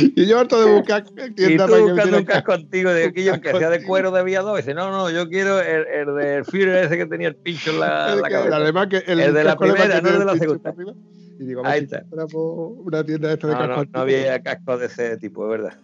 [0.00, 3.52] Y yo harto de buscar Y tiendas tú buscando un casco antiguo de aquello que
[3.52, 4.56] sea de cuero de 2.
[4.56, 7.80] Dice, no, no, yo quiero el, el del Führer ese que tenía el pincho en
[7.80, 8.56] la, El la que- cabeza.
[8.56, 10.70] además que el, El de la primera, no el de la segunda.
[10.70, 10.92] arriba.
[11.38, 12.04] Y digo, Ahí Ahí está.
[12.34, 15.78] una tienda esta de No, casco no, había cascos de ese tipo, es verdad.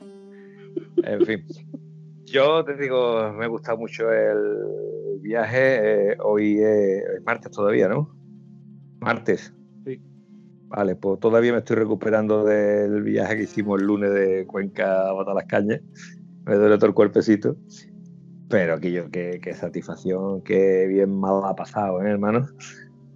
[1.05, 1.45] En fin.
[2.25, 6.13] Yo te digo, me gusta mucho el viaje.
[6.13, 8.15] eh, hoy es martes todavía, ¿no?
[9.01, 9.55] Martes.
[9.85, 10.01] Sí.
[10.69, 15.13] Vale, pues todavía me estoy recuperando del viaje que hicimos el lunes de Cuenca a
[15.13, 15.81] Batalascañas.
[16.47, 17.57] Me duele todo el cuerpecito.
[18.49, 22.47] Pero aquello, qué, qué satisfacción, qué bien mal ha pasado, ¿eh, hermano?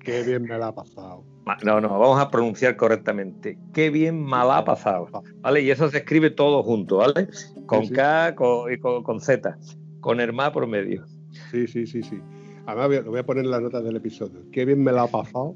[0.04, 1.24] Qué bien me la ha pasado.
[1.64, 3.58] No, no, vamos a pronunciar correctamente.
[3.72, 5.08] Qué bien mal ha pasado.
[5.40, 5.62] ¿Vale?
[5.62, 7.28] Y eso se escribe todo junto, ¿vale?
[7.66, 7.94] Con Sí, sí.
[7.94, 9.56] K con, y con, con Z,
[10.00, 11.06] con Hermá por medio.
[11.50, 12.20] Sí, sí, sí, sí.
[12.66, 14.40] Además, voy a- lo voy a poner en las notas del episodio.
[14.52, 15.54] Qué bien me la ha pasado.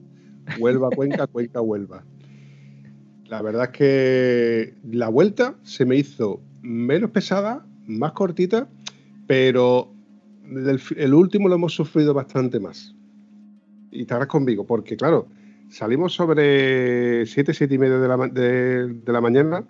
[0.59, 2.05] Huelva, Cuenca, Cuenca, Huelva.
[3.26, 8.68] La verdad es que la vuelta se me hizo menos pesada, más cortita,
[9.26, 9.92] pero
[10.78, 12.94] fi- el último lo hemos sufrido bastante más.
[13.90, 15.26] Y estarás conmigo, porque claro,
[15.72, 19.64] salimos sobre 7, 7 y media de la, de, de la mañana,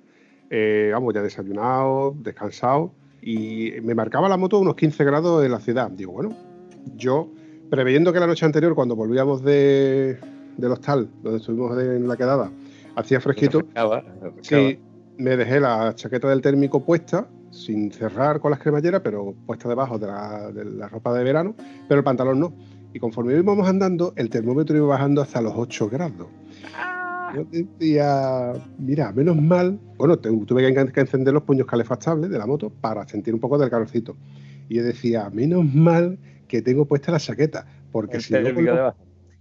[0.50, 5.60] eh, vamos, ya desayunado, descansado, y me marcaba la moto unos 15 grados en la
[5.60, 5.90] ciudad.
[5.90, 6.36] Digo, bueno,
[6.96, 7.28] yo,
[7.70, 10.18] preveyendo que la noche anterior, cuando volvíamos de,
[10.56, 12.50] del hostal, donde estuvimos en la quedada,
[12.96, 14.62] hacía fresquito, Refrescaba, refrescaba.
[14.62, 14.78] Sí,
[15.18, 19.98] me dejé la chaqueta del térmico puesta, sin cerrar con las cremalleras, pero puesta debajo
[19.98, 21.54] de la, de la ropa de verano,
[21.86, 22.52] pero el pantalón no.
[22.92, 26.26] Y conforme íbamos andando, el termómetro iba bajando hasta los 8 grados.
[27.34, 29.78] Yo decía, mira, menos mal.
[29.96, 33.32] Bueno, te- tuve que, en- que encender los puños calefactables de la moto para sentir
[33.32, 34.16] un poco del calorcito.
[34.68, 38.94] Y yo decía, menos mal que tengo puesta la chaqueta, porque El si no,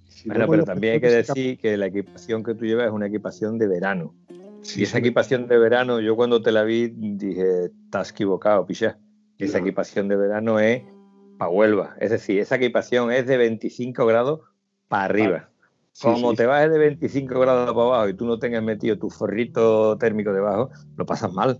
[0.08, 3.08] si Bueno, pero también hay que decir que la equipación que tú llevas es una
[3.08, 4.14] equipación de verano.
[4.62, 8.66] Sí, y esa sí, equipación de verano, yo cuando te la vi dije, estás equivocado,
[8.66, 8.98] picha.
[9.38, 9.66] Esa No.
[9.66, 10.84] equipación de verano es
[11.41, 11.95] para Huelva.
[11.99, 14.41] Es decir, esa equipación es de 25 grados
[14.88, 15.49] para arriba.
[15.91, 16.36] sí, Como sí.
[16.38, 20.32] te bajes de 25 grados para abajo y tú no tengas metido tu forrito térmico
[20.34, 21.60] debajo, lo pasas mal.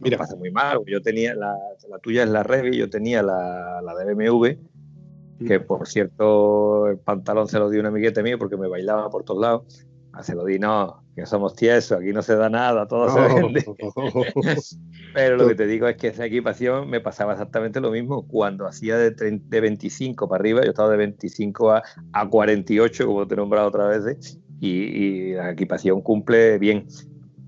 [0.00, 0.18] Mira.
[0.18, 0.80] pasas muy mal.
[0.86, 1.56] Yo tenía, la,
[1.88, 6.98] la tuya es la Revi, yo tenía la, la de BMW, que por cierto el
[6.98, 9.86] pantalón se lo di a un amiguete mío porque me bailaba por todos lados.
[10.12, 13.20] Ah, se lo di, no, que somos tiesos, aquí no se da nada, todo se
[13.20, 13.34] No.
[13.52, 13.64] vende.
[15.14, 18.26] Pero lo que te digo es que esa equipación me pasaba exactamente lo mismo.
[18.26, 23.06] Cuando hacía de, 30 de 25 para arriba, yo estaba de 25 a, a 48,
[23.06, 26.86] como te he nombrado otra vez, y, y la equipación cumple bien.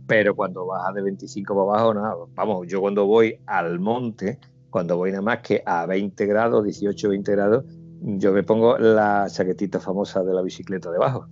[0.07, 2.15] Pero cuando baja de 25 para abajo, nada.
[2.35, 7.09] Vamos, yo cuando voy al monte, cuando voy nada más que a 20 grados, 18,
[7.09, 7.65] 20 grados,
[8.03, 11.27] yo me pongo la chaquetita famosa de la bicicleta debajo.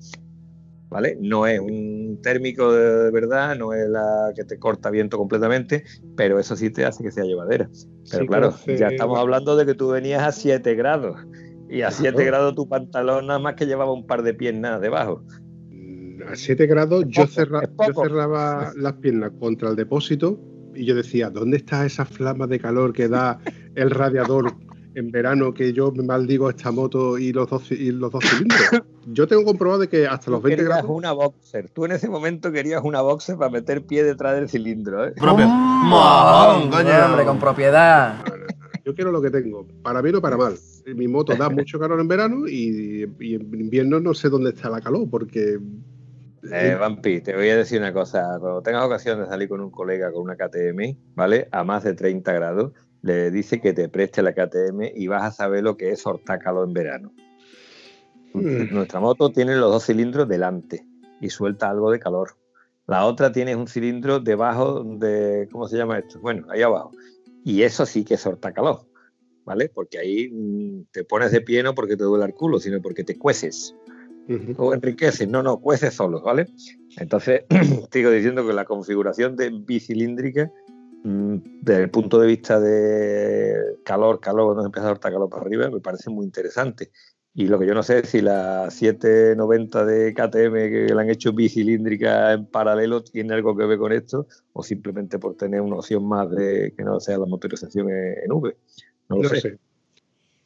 [0.92, 1.16] ¿Vale?
[1.20, 5.85] No es un térmico de, de verdad, no es la que te corta viento completamente,
[6.16, 7.68] pero eso sí te hace que sea llevadera.
[8.11, 11.16] Pero Sí, claro, ya estamos hablando de que tú venías a 7 grados.
[11.68, 11.94] Y a Claro.
[12.02, 15.24] 7 grados tu pantalón nada más que llevaba un par de piernas debajo.
[15.70, 20.38] Mm, A 7 grados yo, poco, cerra- yo cerraba las piernas contra el depósito
[20.74, 23.38] y yo decía, ¿dónde está esa flama de calor que da
[23.74, 24.52] el radiador
[24.94, 28.61] en verano que yo me maldigo esta moto y los dos, y los dos cilindros?
[29.07, 30.96] Yo tengo comprobado de que hasta los 20 querías grados...
[30.96, 31.68] una boxer.
[31.70, 35.07] Tú en ese momento querías una boxer para meter pie detrás del cilindro.
[35.07, 35.12] ¿eh?
[35.12, 35.48] Propio.
[35.48, 37.07] Mojón, coño.
[37.07, 38.24] Hombre, con propiedad.
[38.85, 40.55] Yo quiero lo que tengo, para bien o para mal.
[40.94, 44.70] Mi moto da mucho calor en verano y, y en invierno no sé dónde está
[44.70, 45.59] la calor porque
[46.50, 48.38] Eh, Vampi, te voy a decir una cosa.
[48.40, 51.48] Cuando tengas ocasión de salir con un colega con una KTM, ¿vale?
[51.52, 55.30] A más de 30 grados, le dice que te preste la KTM y vas a
[55.32, 57.12] saber lo que es hortácalo en verano.
[58.32, 58.72] Mm.
[58.72, 60.86] Nuestra moto tiene los dos cilindros delante
[61.20, 62.36] y suelta algo de calor.
[62.86, 66.20] La otra tiene un cilindro debajo de, ¿cómo se llama esto?
[66.20, 66.92] Bueno, ahí abajo.
[67.44, 68.86] Y eso sí que es hortacalor,
[69.44, 69.68] ¿vale?
[69.68, 73.04] Porque ahí mm, te pones de pie no porque te duele el culo, sino porque
[73.04, 73.74] te cueces
[74.56, 75.28] o enriqueces.
[75.28, 76.46] No, no, cueces solo, ¿vale?
[76.98, 77.42] Entonces,
[77.92, 80.50] sigo diciendo que la configuración de bicilíndrica,
[81.04, 85.68] desde el punto de vista de calor, calor, cuando empieza a hortar calor para arriba,
[85.70, 86.90] me parece muy interesante.
[87.34, 91.10] Y lo que yo no sé es si la 790 de KTM que la han
[91.10, 95.76] hecho bicilíndrica en paralelo tiene algo que ver con esto o simplemente por tener una
[95.76, 98.56] opción más de que no sea la motorización en, V.
[99.08, 99.40] No lo No sé.
[99.40, 99.58] sé.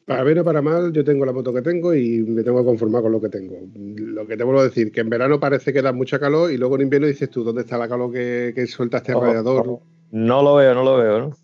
[0.05, 2.65] Para bien o para mal, yo tengo la moto que tengo y me tengo que
[2.65, 3.57] conformar con lo que tengo.
[3.75, 6.57] Lo que te vuelvo a decir, que en verano parece que da mucha calor y
[6.57, 9.81] luego en invierno dices tú, ¿dónde está la calor que, que suelta este radiador?
[10.11, 11.37] No lo veo, no lo veo, ¿no?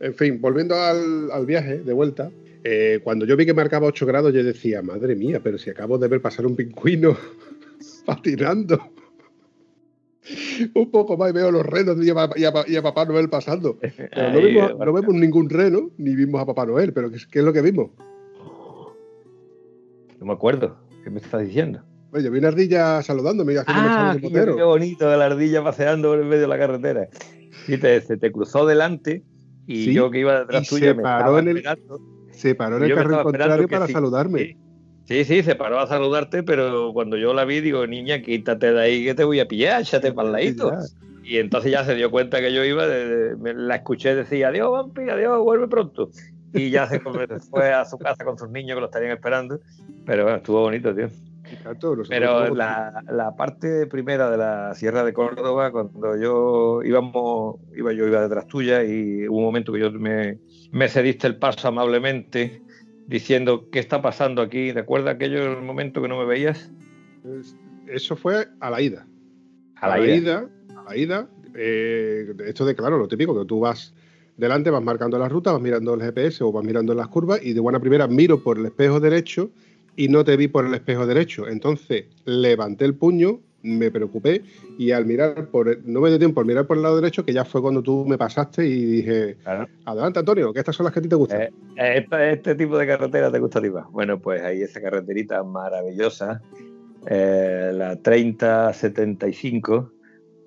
[0.00, 2.30] En fin, volviendo al, al viaje de vuelta,
[2.64, 5.98] eh, cuando yo vi que marcaba 8 grados, yo decía, madre mía, pero si acabo
[5.98, 7.16] de ver pasar un pingüino
[8.06, 8.80] patinando.
[10.74, 12.82] un poco más y veo los renos y a, pa- y a pa- y a
[12.82, 13.78] Papá Noel pasando.
[13.80, 17.16] Pero no, vimos, eh, no vemos ningún reno, ni vimos a Papá Noel, pero ¿qué,
[17.16, 17.90] es- qué es lo que vimos?
[20.18, 20.76] No me acuerdo.
[21.04, 21.82] ¿Qué me estás diciendo?
[22.12, 26.10] Oye, vi una ardilla saludándome y haciendo Ah, de qué, qué bonito, la ardilla paseando
[26.10, 27.08] por el medio de la carretera.
[27.68, 29.22] Y te, se te cruzó delante
[29.66, 32.00] y Sí, yo que iba detrás se me paró estaba en el- esperando.
[32.32, 33.92] Se paró en el esperando contrario para sí.
[33.92, 34.38] saludarme.
[34.40, 34.56] Sí.
[35.04, 38.80] Sí, sí, se paró a saludarte, pero cuando yo la vi, digo, niña, quítate de
[38.80, 40.72] ahí que te voy a pillar, échate para el ladito.
[41.24, 44.44] Y entonces ya se dio cuenta que yo iba, de- de- me- la escuché decir,
[44.44, 46.10] adiós, vampi, adiós, vuelve pronto.
[46.54, 47.00] Y ya se
[47.50, 49.60] fue a su casa con sus niños que lo estarían esperando.
[50.06, 51.08] Pero bueno, estuvo bonito, tío.
[52.08, 58.06] Pero la, la parte primera de la Sierra de Córdoba, cuando yo íbamos, iba yo
[58.06, 60.38] iba detrás tuya y hubo un momento que yo me,
[60.72, 62.62] me cediste el paso amablemente
[63.06, 64.72] diciendo qué está pasando aquí.
[64.72, 66.70] ¿Te acuerdas aquello el momento que no me veías?
[67.38, 69.06] Es- Eso fue a la ida.
[69.76, 70.48] A la ida.
[70.76, 71.28] a la ida.
[71.54, 73.94] eh, esto de claro, lo típico, que tú vas
[74.36, 77.52] delante, vas marcando la ruta, vas mirando el GPS o vas mirando las curvas y
[77.52, 79.50] de buena primera miro por el espejo derecho
[79.96, 81.48] y no te vi por el espejo derecho.
[81.48, 84.42] Entonces levanté el puño, me preocupé
[84.78, 87.32] y al mirar por no me dio tiempo al mirar por el lado derecho, que
[87.32, 89.68] ya fue cuando tú me pasaste y dije, Claro.
[89.84, 91.42] adelante Antonio, que estas son las que a ti te gustan.
[91.42, 93.90] Eh, Esta- este tipo de carretera te gusta a ti más.
[93.90, 96.42] Bueno, pues ahí esa carreterita maravillosa,
[97.06, 99.92] eh, la 3075,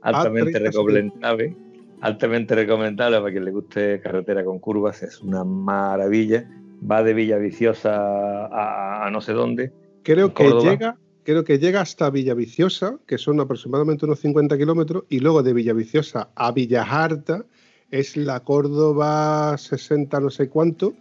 [0.01, 1.55] altamente 30, recomendable,
[2.01, 6.47] altamente recomendable para quien le guste carretera con curvas, es una maravilla.
[6.89, 9.71] Va de Villaviciosa a, a no sé dónde.
[10.03, 15.19] Creo que llega, creo que llega hasta Villaviciosa, que son aproximadamente unos 50 kilómetros, y
[15.19, 17.45] luego de Villaviciosa a Villajarta
[17.91, 20.93] es la Córdoba 60 no sé cuánto.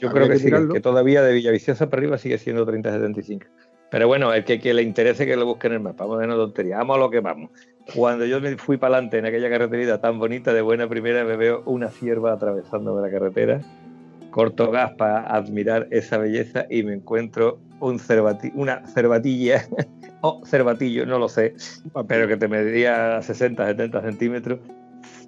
[0.00, 3.46] Yo Habría creo que, que sí, que todavía de Villaviciosa para arriba sigue siendo 3075.
[3.90, 6.26] Pero bueno, el que, que le interese que lo busque en el mapa, vamos a
[6.26, 7.50] no tontería, vamos a lo que vamos.
[7.94, 11.36] Cuando yo me fui para adelante en aquella carreterita tan bonita, de buena primera, me
[11.36, 13.60] veo una cierva atravesándome la carretera,
[14.36, 19.66] corto gas para admirar esa belleza y me encuentro un cervati- una cervatilla,
[20.20, 21.54] o cervatillo, no lo sé,
[22.06, 24.60] pero que te medía 60, 70 centímetros,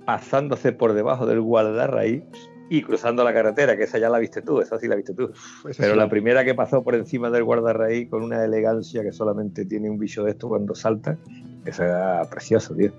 [0.05, 2.23] pasándose por debajo del guardarraíl
[2.69, 5.31] y cruzando la carretera, que esa ya la viste tú, esa sí la viste tú.
[5.79, 5.99] Pero sí.
[5.99, 9.99] la primera que pasó por encima del guardarraíl con una elegancia que solamente tiene un
[9.99, 11.17] bicho de esto cuando salta,
[11.65, 12.93] eso era precioso, tío.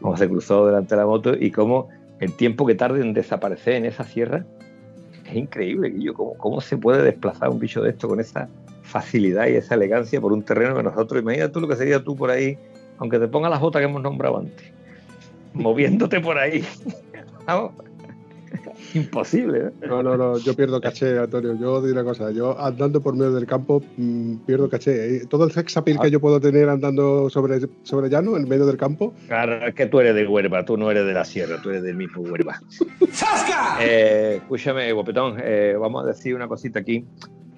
[0.00, 3.74] Cómo se cruzó delante de la moto y cómo el tiempo que tarda en desaparecer
[3.74, 4.44] en esa sierra
[5.32, 6.14] es increíble, Guillo.
[6.14, 8.48] ¿Cómo, cómo se puede desplazar un bicho de esto con esa
[8.82, 12.14] facilidad y esa elegancia por un terreno que nosotros, imagínate tú lo que sería tú
[12.14, 12.58] por ahí,
[12.98, 14.72] aunque te pongas las botas que hemos nombrado antes,
[15.54, 16.64] moviéndote por ahí.
[18.94, 19.86] Imposible, ¿eh?
[19.88, 21.54] No, no, no, yo pierdo caché, Antonio.
[21.58, 25.16] Yo digo una cosa, yo andando por medio del campo mm, pierdo caché.
[25.16, 26.02] Eh, Todo el sex appeal Ah.
[26.04, 29.86] que yo puedo tener andando sobre, sobre llano, en medio del campo, Claro, es que
[29.86, 32.60] tú eres de Huerva, tú no eres de la sierra, tú eres del mismo Huerva.
[33.80, 37.04] Eh, escúchame, guapetón, eh, vamos a decir una cosita aquí,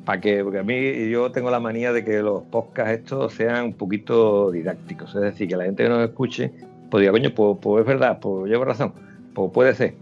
[0.05, 3.64] para que, porque a mí yo tengo la manía de que los podcasts estos sean
[3.66, 6.53] un poquito didácticos, es decir, que la gente que nos escuche,
[6.91, 8.93] pues diga, coño, pues, pues es verdad, pues llevo razón,
[9.35, 9.95] pues puede ser.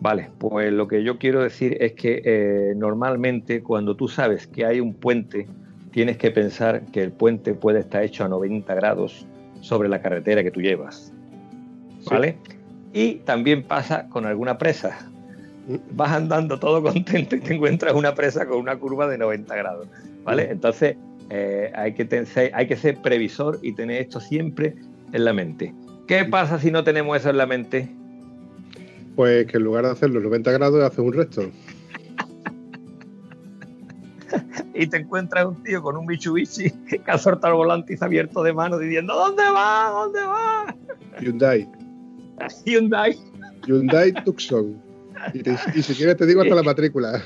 [0.00, 4.64] Vale, pues lo que yo quiero decir es que eh, normalmente cuando tú sabes que
[4.64, 5.46] hay un puente,
[5.90, 9.26] tienes que pensar que el puente puede estar hecho a 90 grados
[9.60, 11.12] sobre la carretera que tú llevas.
[12.08, 12.36] ¿Vale?
[12.92, 14.98] Y también pasa con alguna presa.
[15.92, 19.88] Vas andando todo contento y te encuentras una presa con una curva de 90 grados.
[20.24, 20.48] ¿Vale?
[20.50, 20.96] Entonces
[21.30, 24.74] eh, hay, que ten- hay que ser previsor y tener esto siempre
[25.12, 25.74] en la mente.
[26.06, 27.88] ¿Qué pasa si no tenemos eso en la mente?
[29.18, 31.42] Pues que en lugar de hacer los 90 grados, haces un resto.
[34.74, 38.44] y te encuentras un tío con un Mitsubishi que ha soltado el volante y abierto
[38.44, 39.90] de mano diciendo ¿Dónde va?
[39.90, 40.72] ¿Dónde va?
[41.20, 41.68] Hyundai.
[42.64, 43.18] Hyundai.
[43.66, 44.80] Hyundai Tucson.
[45.34, 47.20] Y, te- y si quieres te digo hasta la matrícula.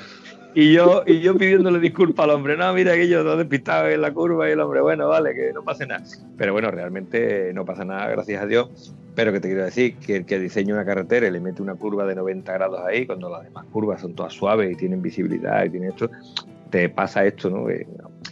[0.54, 4.12] Y yo, y yo pidiéndole disculpas al hombre, no, mira que yo despistado en la
[4.12, 6.04] curva y el hombre, bueno, vale, que no pase nada.
[6.36, 8.94] Pero bueno, realmente no pasa nada, gracias a Dios.
[9.14, 11.74] Pero que te quiero decir que el que diseña una carretera y le mete una
[11.74, 15.64] curva de 90 grados ahí, cuando las demás curvas son todas suaves y tienen visibilidad
[15.64, 16.10] y tienen esto,
[16.70, 17.66] te pasa esto, ¿no?
[17.66, 17.86] Que,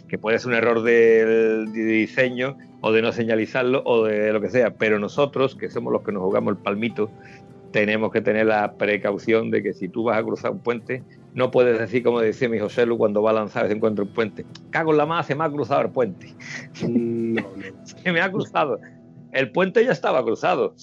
[0.07, 4.41] que puede ser un error del de diseño o de no señalizarlo o de lo
[4.41, 7.09] que sea, pero nosotros, que somos los que nos jugamos el palmito,
[7.71, 11.03] tenemos que tener la precaución de que si tú vas a cruzar un puente,
[11.33, 14.13] no puedes decir como decía mi José Lu cuando va a lanzar se encuentra un
[14.13, 14.45] puente.
[14.69, 16.27] Cago en la más, se me ha cruzado el puente.
[16.83, 17.85] Mm, No, no.
[18.03, 18.77] Se me ha cruzado.
[19.31, 20.75] El puente ya estaba cruzado.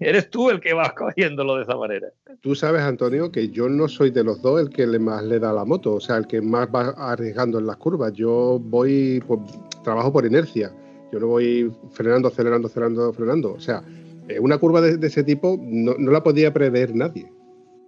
[0.00, 2.08] Eres tú el que vas cogiéndolo de esa manera.
[2.40, 5.38] Tú sabes, Antonio, que yo no soy de los dos el que le más le
[5.38, 8.14] da la moto, o sea, el que más va arriesgando en las curvas.
[8.14, 9.40] Yo voy, por-
[9.84, 10.72] trabajo por inercia.
[11.12, 13.52] Yo no voy frenando, acelerando, acelerando, frenando.
[13.52, 13.82] O sea,
[14.28, 17.30] eh, una curva de, de ese tipo no, no la podía prever nadie.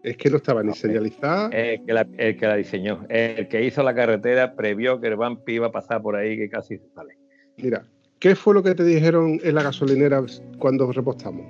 [0.03, 0.77] Es que no estaba ni Ok.
[0.77, 1.49] señalizada.
[1.51, 5.17] El que, la, el que la diseñó, el que hizo la carretera, previó que el
[5.17, 7.17] Vampi iba a pasar por ahí, que casi sale.
[7.59, 7.85] Mira,
[8.19, 10.23] ¿qué fue lo que te dijeron en la gasolinera
[10.59, 11.47] cuando repostamos?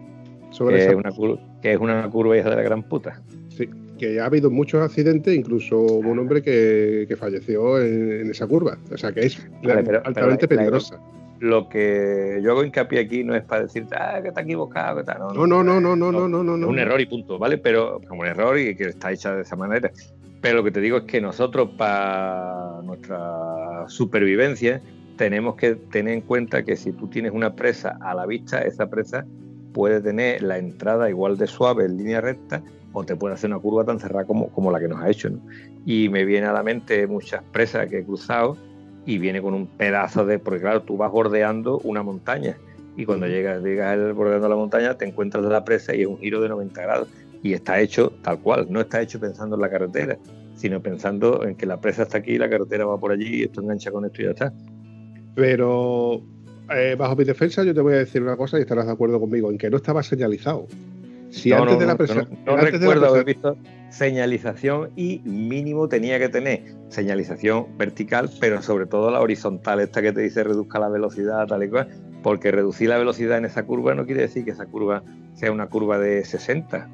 [0.50, 3.22] Sobre Que esa es, una curva, que es una curva hija de la gran puta.
[3.48, 8.30] Sí, que ha habido muchos accidentes, incluso hubo un hombre que, que falleció en, en
[8.30, 8.76] esa curva.
[8.92, 11.00] O sea, que es Vale, pero- altamente pero la- peligrosa.
[11.42, 15.02] Lo que yo hago hincapié aquí no es para decirte, ah, que está equivocado, que
[15.02, 15.18] tal.
[15.18, 16.68] No, No, no, no, no, no, no, no, no.
[16.68, 17.58] Un error y punto, ¿vale?
[17.58, 19.90] Pero como un error y que está hecha de esa manera.
[20.40, 24.80] Pero lo que te digo es que nosotros, para nuestra supervivencia,
[25.16, 28.88] tenemos que tener en cuenta que si tú tienes una presa a la vista, esa
[28.88, 29.26] presa
[29.72, 32.62] puede tener la entrada igual de suave en línea recta
[32.92, 35.28] o te puede hacer una curva tan cerrada como, como la que nos ha hecho.
[35.28, 35.40] ¿no?
[35.84, 38.56] Y me viene a la mente muchas presas que he cruzado
[39.06, 42.56] y viene con un pedazo de, porque claro, tú vas bordeando una montaña
[42.96, 46.18] y cuando llegas, llegas al bordeando la montaña te encuentras la presa y es un
[46.18, 47.08] giro de 90 grados
[47.42, 50.18] y está hecho tal cual, no está hecho pensando en la carretera,
[50.54, 53.60] sino pensando en que la presa está aquí, la carretera va por allí y esto
[53.60, 54.52] engancha con esto y ya está.
[55.34, 56.22] Pero
[56.70, 59.18] eh, bajo mi defensa yo te voy a decir una cosa y estarás de acuerdo
[59.18, 60.68] conmigo, en que no estaba señalizado.
[61.32, 63.56] Si No, antes no, de la no, de la recuerdo haber visto
[63.88, 70.12] señalización y mínimo tenía que tener señalización vertical, pero sobre todo la horizontal, esta que
[70.12, 71.88] te dice reduzca la velocidad, tal y cual,
[72.22, 75.02] porque reducir la velocidad en esa curva no quiere decir que esa curva
[75.34, 76.88] sea una curva de 60.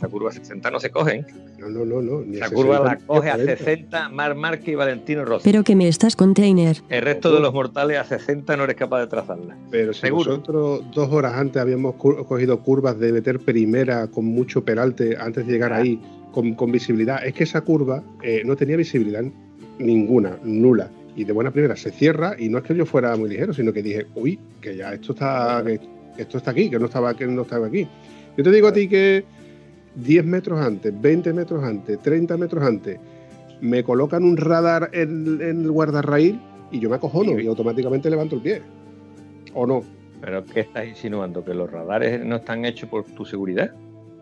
[0.00, 1.26] Esa curva 60 no se cogen.
[1.58, 2.22] No, no, no, no.
[2.22, 3.56] ni Esa curva 60, la coge a 40.
[3.64, 5.44] 60 Mar Márquez y Valentino Rossi.
[5.44, 6.78] Pero que me estás container.
[6.88, 9.58] El resto de los mortales a 60 no eres capaz de trazarla.
[9.70, 10.30] Pero si Seguro.
[10.30, 15.52] nosotros dos horas antes habíamos cogido curvas de meter primera con mucho peralte antes de
[15.52, 15.76] llegar Ah.
[15.76, 16.00] ahí,
[16.32, 19.22] con, con visibilidad, es que esa curva eh, no tenía visibilidad
[19.78, 20.88] ninguna, nula.
[21.14, 23.70] Y de buena primera se cierra y no es que yo fuera muy ligero, sino
[23.72, 25.78] que dije, uy, que ya esto está, que
[26.16, 27.86] esto está aquí, que no estaba, que no estaba aquí.
[28.36, 29.24] Yo te digo a ti que
[29.96, 32.98] 10 metros antes, 20 metros antes, 30 metros antes,
[33.60, 38.36] me colocan un radar en, en el guardarraíl y yo me acojono y automáticamente levanto
[38.36, 38.62] el pie.
[39.54, 39.82] ¿O no?
[40.20, 41.44] ¿Pero qué estás insinuando?
[41.44, 43.72] ¿Que los radares no están hechos por tu seguridad?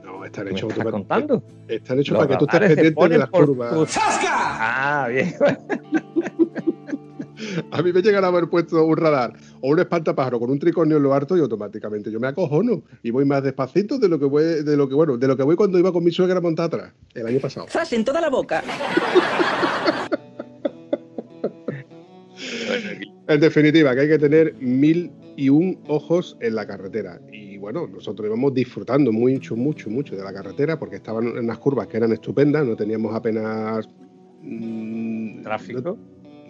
[0.04, 1.28] No, están ¿Me hechos estás automáticamente.
[1.42, 1.42] contando?
[1.68, 3.74] Están hechos para que tú estés pendiente de las por curvas.
[3.92, 4.00] tu-
[4.60, 5.34] Ah, bien.
[7.70, 10.96] A mí me llegan a haber puesto un radar o un espantapájaro con un tricornio
[10.96, 14.24] en lo harto y automáticamente yo me acojono y voy más despacito de lo que
[14.24, 16.66] voy, de lo que bueno, de lo que voy cuando iba con mi suegra montada
[16.66, 17.66] atrás el año pasado.
[17.68, 18.62] ¡Zas en toda la boca!
[23.28, 27.20] En definitiva, que hay que tener mil y un ojos en la carretera.
[27.30, 31.58] Y bueno, nosotros íbamos disfrutando mucho, mucho, mucho de la carretera porque estaban en unas
[31.58, 33.86] curvas que eran estupendas, no teníamos apenas
[34.40, 35.80] mm, ¿Tráfico?
[35.82, 35.98] No,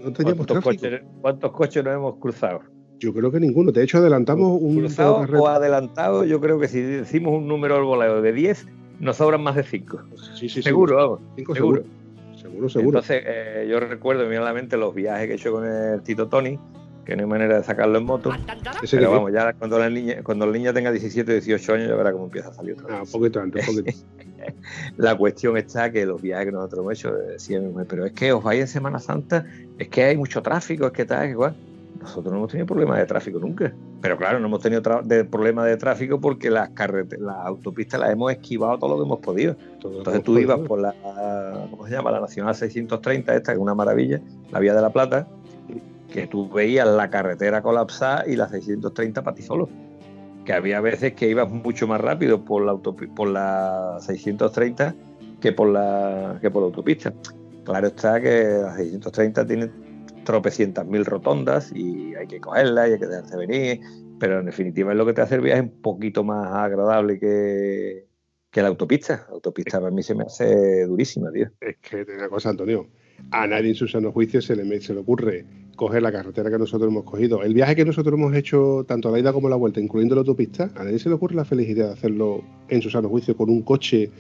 [0.09, 2.61] no teníamos ¿Cuántos coches, ¿Cuántos coches nos hemos cruzado?
[2.99, 3.71] Yo creo que ninguno.
[3.71, 7.85] De hecho, adelantamos un Cruzado o adelantado, yo creo que si decimos un número al
[7.85, 8.67] voleo de 10,
[9.01, 10.01] nos sobran más de 5.
[10.17, 10.63] Sí, sí, sí.
[10.63, 11.21] Seguro, vamos.
[11.37, 11.83] Cinco seguro.
[11.83, 11.99] seguro.
[12.37, 12.99] Seguro, seguro.
[12.99, 15.67] Entonces, eh, yo recuerdo, me viene a la mente los viajes que he hecho con
[15.67, 16.59] el Tito Tony,
[17.09, 18.31] que no hay manera de sacarlo en moto.
[18.83, 21.89] Pero que- vamos, ya cuando la niña, cuando la niña tenga 17 o 18 años,
[21.89, 23.15] ya verá cómo empieza a salir otra Ah, vez.
[23.15, 23.99] un poquito antes, un poquito.
[24.99, 28.13] La cuestión está que los viajes que nosotros hemos hecho, decía mi mujer, pero es
[28.13, 29.47] que os vais en Semana Santa,
[29.79, 31.57] es que hay mucho tráfico, es que tal, que igual.
[32.01, 33.73] Nosotros no hemos tenido problemas de tráfico nunca.
[34.03, 38.11] Pero claro, no hemos tenido de problemas de tráfico porque las carreteras, las autopistas las
[38.11, 39.57] hemos esquivado todo lo que hemos podido.
[39.81, 40.95] Todo Entonces tú ibas por la,
[41.71, 42.11] ¿cómo se llama?
[42.13, 44.21] La Nacional 630, esta que es una maravilla,
[44.53, 45.27] la Vía de la Plata,
[46.13, 49.69] que tú veías la carretera colapsada y la 630 para ti solo.
[50.45, 54.95] que había veces que ibas mucho más rápido por la, por la 630
[55.41, 57.13] que por la, que por la autopista.
[57.65, 59.71] Claro está que la 630 tiene
[60.25, 63.81] tropecientas mil rotondas y hay que cogerla y hay que dejarse venir,
[64.19, 68.07] pero en definitiva es lo que te hace el viaje un poquito más agradable que,
[68.51, 69.27] que la autopista.
[69.29, 71.51] La autopista para mí se me hace durísima, tío.
[71.61, 72.89] Es que una cosa, Antonio,
[73.31, 75.45] a nadie en su sano juicio se le, se le ocurre
[75.77, 77.43] coger la carretera que nosotros hemos cogido.
[77.43, 80.15] El viaje que nosotros hemos hecho, tanto a la ida como a la vuelta, incluyendo
[80.15, 83.37] la autopista, a nadie se le ocurre la felicidad de hacerlo en su sano juicio
[83.37, 84.11] con un coche,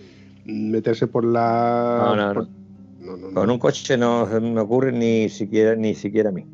[0.44, 2.14] meterse por la...
[2.16, 3.34] No, no, no.
[3.34, 6.44] con un coche no me ocurre ni siquiera, ni siquiera a mí.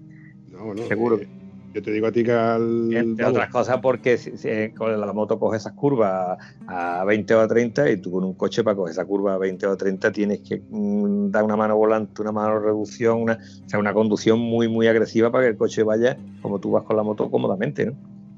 [0.88, 1.18] Seguro.
[1.18, 1.28] Eh,
[1.74, 2.94] yo te digo a ti que al.
[2.94, 4.30] Entre otras cosas, porque si,
[4.76, 8.34] con la moto coge esas curvas a 20 o a 30 y tú con un
[8.34, 11.56] coche para coger esa curva a 20 o a 30 tienes que mm, dar una
[11.56, 15.50] mano volante, una mano reducción, una, o sea, una conducción muy, muy agresiva para que
[15.50, 17.94] el coche vaya como tú vas con la moto cómodamente, ¿no?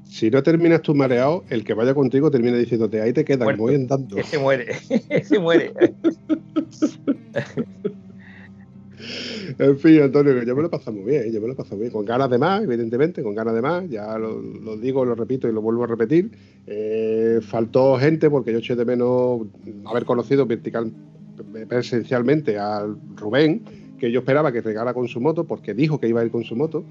[0.09, 3.75] Si no terminas tú mareado, el que vaya contigo termina diciéndote, ahí te quedas, voy
[3.75, 4.17] andando.
[4.17, 4.77] Ese muere,
[5.09, 5.73] ese muere.
[9.59, 11.77] en fin, Antonio, yo me lo he pasado muy bien, yo me lo he pasado
[11.77, 14.41] bien, con ganas de más, evidentemente, con ganas de más, ya lo,
[14.77, 16.31] digo, lo repito y lo vuelvo a repetir.
[16.65, 19.41] Eh, faltó gente porque yo eché de menos
[19.85, 20.91] haber conocido vertical,
[21.67, 23.63] presencialmente al Rubén,
[23.99, 26.43] que yo esperaba que regara con su moto, porque dijo que iba a ir con
[26.43, 26.83] su moto.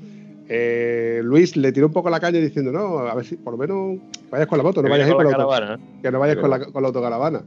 [0.48, 3.58] Eh, Luis le tiró un poco la calle diciendo, no, a ver si por lo
[3.58, 3.98] menos
[4.30, 6.88] vayas con la moto, no vayas con la, que no vayas con la, con la
[6.88, 7.42] autocaravana.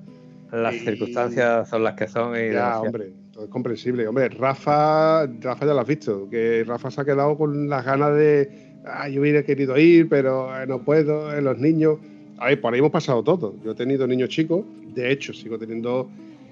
[0.51, 3.13] Las circunstancias son las que son y ya, hombre,
[3.43, 4.07] es comprensible.
[4.07, 8.15] Hombre, Rafa, Rafa ya lo has visto, que Rafa se ha quedado con las ganas
[8.15, 8.49] de,
[8.85, 11.97] ah, yo hubiera querido ir, pero eh, no puedo, eh, los niños.
[12.37, 13.55] A ver, por ahí hemos pasado todo.
[13.63, 14.63] Yo he tenido niños chicos,
[14.93, 16.09] de hecho, sigo teniendo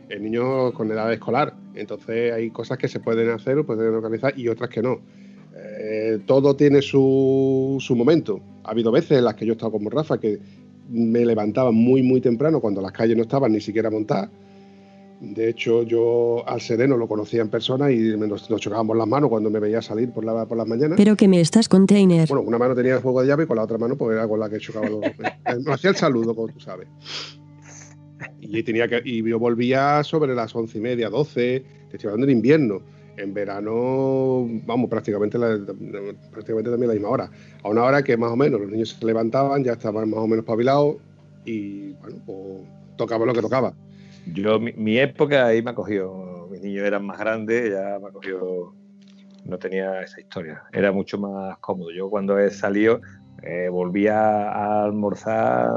[0.09, 1.53] eh, niños con edad escolar.
[1.75, 4.99] Entonces hay cosas que se pueden hacer pueden organizar y otras que no.
[6.25, 8.39] todo tiene su, su momento.
[8.63, 10.39] Ha habido veces en las que yo he estado como Rafa que
[10.89, 14.29] me levantaba muy, muy temprano cuando las calles no estaban ni siquiera montadas
[15.19, 19.49] de hecho, yo al Sereno lo conocía en persona y nos, chocábamos las manos cuando
[19.49, 20.95] me veía salir por, la, por las mañanas.
[20.95, 22.27] Pero que me estás container.
[22.27, 24.27] Bueno, una mano tenía el juego de llave y con la otra mano pues era
[24.27, 24.99] con la que chocaba los...
[25.65, 26.87] me hacía el saludo, como tú sabes.
[28.39, 32.29] Y, tenía que, y yo volvía sobre las once y media, doce, te estoy hablando
[32.31, 32.81] en invierno.
[33.17, 37.31] En verano, vamos, prácticamente, prácticamente también la misma hora.
[37.63, 40.27] A una hora que más o menos los niños se levantaban, ya estaban más o
[40.27, 40.97] menos pabilados
[41.43, 42.37] y, bueno, pues
[42.95, 43.73] tocaba lo que tocaba.
[44.33, 48.11] Yo, mi, época ahí me ha cogido, mis niños eran más grandes, ya me ha
[48.11, 48.73] cogido,
[49.45, 51.91] no tenía esa historia, era mucho más cómodo.
[51.91, 53.01] Yo cuando he salido
[53.43, 55.69] eh, volvía a almorzar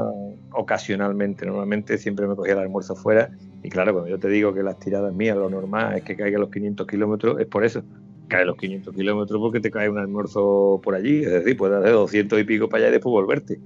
[0.51, 3.29] ocasionalmente, normalmente siempre me cogía el almuerzo fuera
[3.63, 6.39] y claro, cuando yo te digo que las tiradas mías, lo normal es que caiga
[6.39, 7.83] los 500 kilómetros, es por eso.
[8.27, 11.91] Cae los 500 kilómetros porque te cae un almuerzo por allí, es decir, puedes hacer
[11.91, 13.59] 200 y pico para allá y después volverte.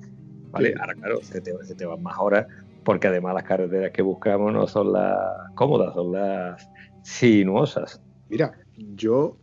[0.51, 0.73] ¿Vale?
[0.79, 2.47] Ahora, claro, se te, se te van más horas
[2.85, 6.69] porque además las carreteras que buscamos no son las cómodas, son las
[7.01, 7.99] sinuosas.
[8.29, 8.53] Mira,
[8.95, 9.35] yo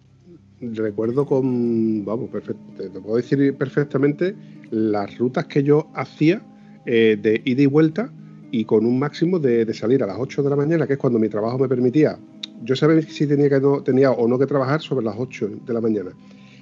[0.61, 4.34] recuerdo con, vamos, te puedo decir perfectamente
[4.70, 6.40] las rutas que yo hacía
[6.86, 8.12] eh, de ida y vuelta
[8.53, 11.18] y con un máximo de, salir a las 8 de la mañana, que es cuando
[11.18, 12.18] mi trabajo me permitía.
[12.62, 15.74] Yo sabía si tenía, que no, tenía o no que trabajar sobre las 8 de
[15.74, 16.11] la mañana.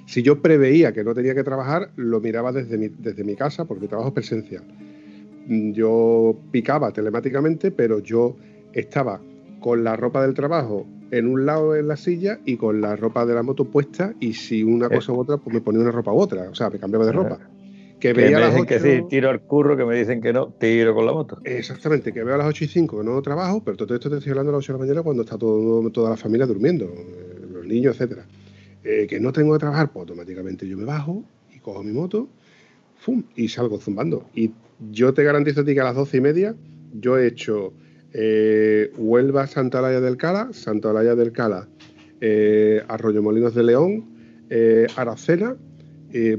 [0.07, 3.65] Si yo preveía que no tenía que trabajar, lo miraba desde mi, desde mi casa,
[3.65, 4.63] porque mi trabajo es presencial
[5.73, 8.35] yo picaba telemáticamente, pero yo
[8.73, 9.21] estaba
[9.59, 13.25] con la ropa del trabajo en un lado en la silla y con la ropa
[13.25, 14.95] de la moto puesta y si una eh.
[14.95, 17.11] cosa u otra, pues me ponía una ropa u otra, o sea, me cambiaba de
[17.11, 17.39] ropa.
[17.99, 20.95] Que, veía me dicen que sí, tiro al curro, que me dicen que no, tiro
[20.95, 21.37] con la moto.
[21.43, 24.17] Exactamente, que veo a las 8 y 5 que no trabajo, pero todo esto te
[24.17, 26.85] estoy hablando a las 8 de la mañana cuando está todo, toda la familia durmiendo,
[26.85, 28.25] eh, los niños, etcétera.
[28.83, 31.23] Eh, que no tengo que trabajar, pues automáticamente yo me bajo
[31.53, 32.27] y cojo mi moto,
[32.97, 33.21] ¡fum!
[33.35, 34.25] y salgo zumbando.
[34.33, 34.51] Y
[34.89, 36.55] yo te garantizo a ti que a las doce y media
[36.93, 37.73] yo he hecho
[38.13, 41.67] eh, Huelva, Santa Olaya del Cala, Santa Olaya del Cala,
[42.19, 44.05] eh, Arroyo Molinos de León,
[44.49, 45.55] eh, Aracena,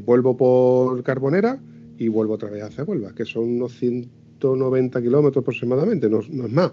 [0.05, 1.59] vuelvo por Carbonera
[1.97, 6.73] y vuelvo otra vez hacia Huelva, que son unos 190 kilómetros aproximadamente, no, es más.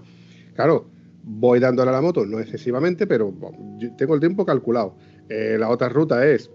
[0.53, 0.87] Claro,
[1.23, 3.33] voy dándole a la moto, no excesivamente, pero
[3.97, 4.97] tengo el tiempo calculado.
[5.29, 6.51] la otra ruta es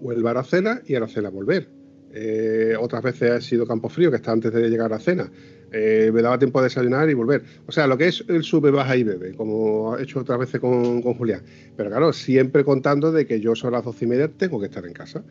[0.00, 1.75] Huelva, Aracena y Aracena volver.
[2.18, 5.30] Eh, otras veces ha sido Campo Frío, que está antes de llegar a cena.
[5.70, 7.44] Eh, me daba tiempo de desayunar y volver.
[7.66, 10.58] O sea, lo que es el sube, baja y bebe, como he hecho otras veces
[10.58, 11.42] con, Julián.
[11.76, 14.86] Pero claro, siempre contando de que yo son las doce y media tengo que estar
[14.86, 15.24] en casa.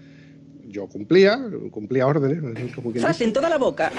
[0.67, 1.39] Yo cumplía,
[1.71, 2.43] cumplía órdenes.
[3.01, 3.91] ¡Sas en toda la boca!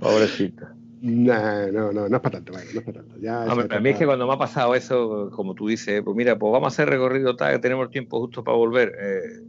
[0.00, 0.74] Pobrecita.
[1.00, 3.16] No, no, no, no es para tanto, no es para tanto.
[3.20, 6.38] Ya, a mí es que cuando me ha pasado eso, como tú dices, pues mira,
[6.38, 8.96] pues vamos a hacer recorrido tal, que tenemos tiempo justo para volver.
[9.00, 9.47] Eh,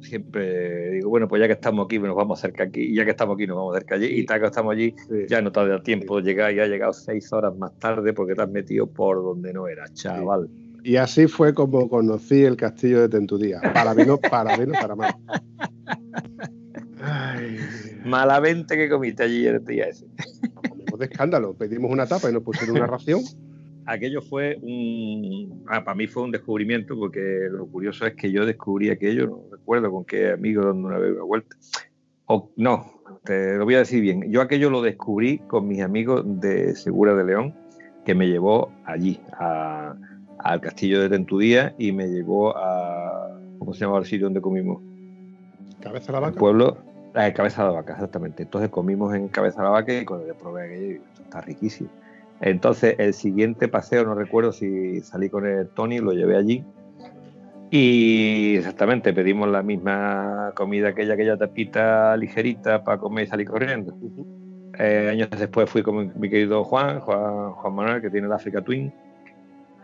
[0.00, 3.10] siempre digo, bueno, pues ya que estamos aquí, nos vamos cerca aquí, y ya que
[3.10, 4.94] estamos aquí, nos vamos cerca allí, y tal que estamos allí,
[5.28, 8.34] ya no te da tiempo de llegar y ha llegado seis horas más tarde porque
[8.34, 10.48] te has metido por donde no era, chaval.
[10.82, 13.60] Y así fue como conocí el castillo de Tentudía.
[13.74, 15.14] Para menos, para menos, para mal.
[18.04, 20.06] Malamente que comiste allí el día ese.
[20.54, 21.54] Comimos de escándalo.
[21.54, 23.20] Pedimos una tapa y nos pusieron una ración.
[23.86, 25.64] Aquello fue un.
[25.68, 29.42] Ah, para mí fue un descubrimiento, porque lo curioso es que yo descubrí aquello, no
[29.50, 31.56] recuerdo con qué amigo dando una vez una vuelta.
[32.26, 34.28] O, no, te lo voy a decir bien.
[34.30, 37.54] Yo aquello lo descubrí con mis amigos de Segura de León,
[38.04, 43.38] que me llevó allí, al castillo de Tentudía, y me llevó a.
[43.60, 44.82] ¿Cómo se llama el sitio donde comimos?
[45.80, 46.32] Cabeza de la vaca.
[46.32, 46.78] El pueblo,
[47.14, 48.42] la cabeza de la vaca, exactamente.
[48.42, 51.88] Entonces comimos en cabeza de la vaca y cuando probé aquello, está riquísimo.
[52.40, 56.64] Entonces el siguiente paseo, no recuerdo si salí con el Tony, lo llevé allí.
[57.70, 63.96] Y exactamente, pedimos la misma comida, aquella, aquella tapita ligerita para comer y salir corriendo.
[64.78, 68.62] Eh, años después fui con mi, querido Juan, Juan, Juan Manuel, que tiene el Africa
[68.62, 68.92] Twin.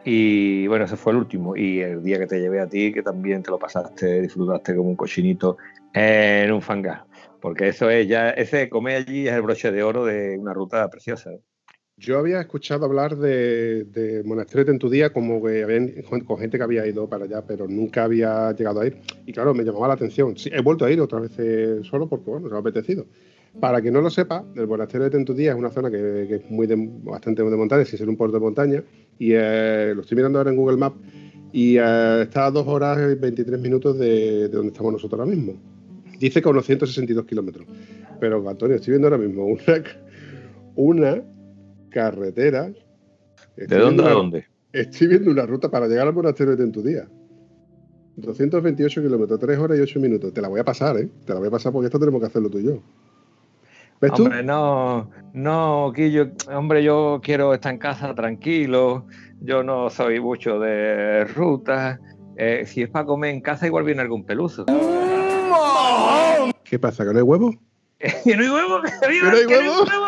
[0.04, 1.56] Y bueno, ese fue el último.
[1.56, 4.90] Y el día que te llevé a ti, que también te lo pasaste, disfrutaste como
[4.90, 5.56] un cochinito
[5.92, 7.04] en un fangar.
[7.40, 10.88] Porque eso es ya, ese comer allí es el broche de oro de una ruta
[10.88, 11.30] preciosa.
[11.98, 15.92] Yo había escuchado hablar de, de Tentudía como que habían,
[16.26, 18.96] con gente que había ido para allá, pero nunca había llegado a ir.
[19.26, 20.34] Y claro, me llamaba la atención.
[20.46, 21.32] he vuelto a ir otra vez
[21.86, 23.06] solo porque, bueno, se ha apetecido.
[23.60, 26.66] Para que no lo sepa, el monasterio de Tentudía es una zona que, es muy
[27.04, 28.82] bastante de montaña, sin ser un puerto de montaña.
[29.18, 30.96] Y eh, lo estoy mirando ahora en Google Maps.
[31.52, 35.54] Y eh, está a dos horas y 23 minutos de, donde estamos nosotros ahora mismo.
[36.18, 37.66] Dice que unos 162 kilómetros.
[38.18, 39.84] Pero, Antonio, estoy viendo ahora mismo una,
[40.74, 41.22] una
[41.92, 42.72] carretera.
[43.56, 44.46] ¿De dónde a dónde?
[44.72, 47.06] Estoy viendo una ruta para llegar al monasterio de Tentudía.
[48.16, 50.32] 228 kilómetros, 3 horas y 8 minutos.
[50.32, 51.08] Te la voy a pasar, ¿eh?
[51.24, 52.82] Te la voy a pasar porque esto tenemos que hacerlo tú y yo.
[54.00, 54.44] ¿Ves hombre, tú?
[54.44, 55.92] no, no,
[56.52, 59.06] hombre, yo quiero estar en casa tranquilo.
[59.40, 62.00] Yo no soy mucho de rutas.
[62.36, 64.64] Eh, si es para comer en casa, igual viene algún peluso.
[66.64, 67.04] ¿Qué pasa?
[67.04, 67.54] ¿Que no hay huevo?
[68.24, 68.82] ¿Que no hay huevo?
[68.82, 70.01] ¿Que no hay huevo?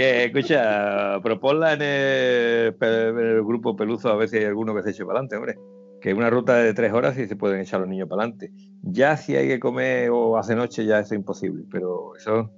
[0.00, 5.04] Que escucha, proponla en el, grupo Peluzo a ver si hay alguno que se eche
[5.04, 5.58] para adelante, hombre.
[6.00, 8.50] Que una ruta de tres horas y se pueden echar los niños para adelante.
[8.82, 12.50] Ya si hay que comer o hace noche ya es imposible, pero eso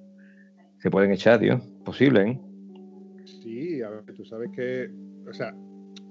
[0.78, 1.60] se pueden echar, tío.
[1.84, 2.40] Posible, ¿eh?
[3.24, 4.88] Sí, a ver, tú sabes que,
[5.28, 5.52] o sea,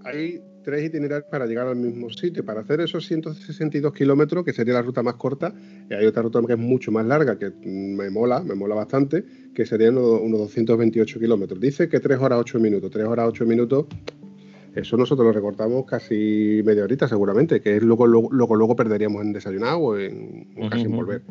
[0.04, 2.46] hay tres itinerarios para llegar al mismo sitio.
[2.46, 5.54] Para hacer esos 162 kilómetros, que sería la ruta más corta,
[5.90, 9.24] y hay otra ruta que es mucho más larga, que me mola, me mola bastante,
[9.54, 11.60] que serían unos, 228 kilómetros.
[11.60, 12.92] Dice que 3 horas 8 minutos.
[12.92, 13.86] 3 horas 8 minutos,
[14.76, 19.34] eso nosotros lo recortamos casi media horita seguramente, que es luego, luego, luego, perderíamos en
[19.34, 21.24] desayunado o en, casi en volver.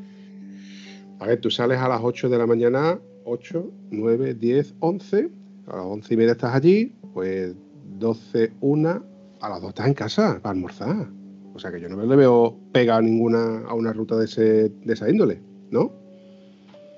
[1.20, 5.30] A ver, tú sales a las 8 de la mañana, 8, 9, 10, 11,
[5.66, 7.54] a las 11 y media estás allí, pues
[7.98, 9.04] 12, 1,
[9.40, 11.08] a las 2 estás en casa para almorzar.
[11.54, 14.92] O sea que yo no le veo pega ninguna a una ruta de, ese, de
[14.92, 15.92] esa índole, ¿no?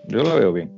[0.08, 0.70] Yo lo veo bien.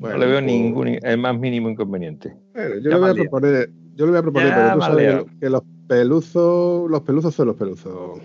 [0.00, 2.36] no le veo pues- ningún el más mínimo inconveniente.
[2.54, 5.62] yo, le voy a proponer, yo le voy a proponer, pero tú sabes que los
[5.88, 8.20] peluzos, los peluzos son los peluzos.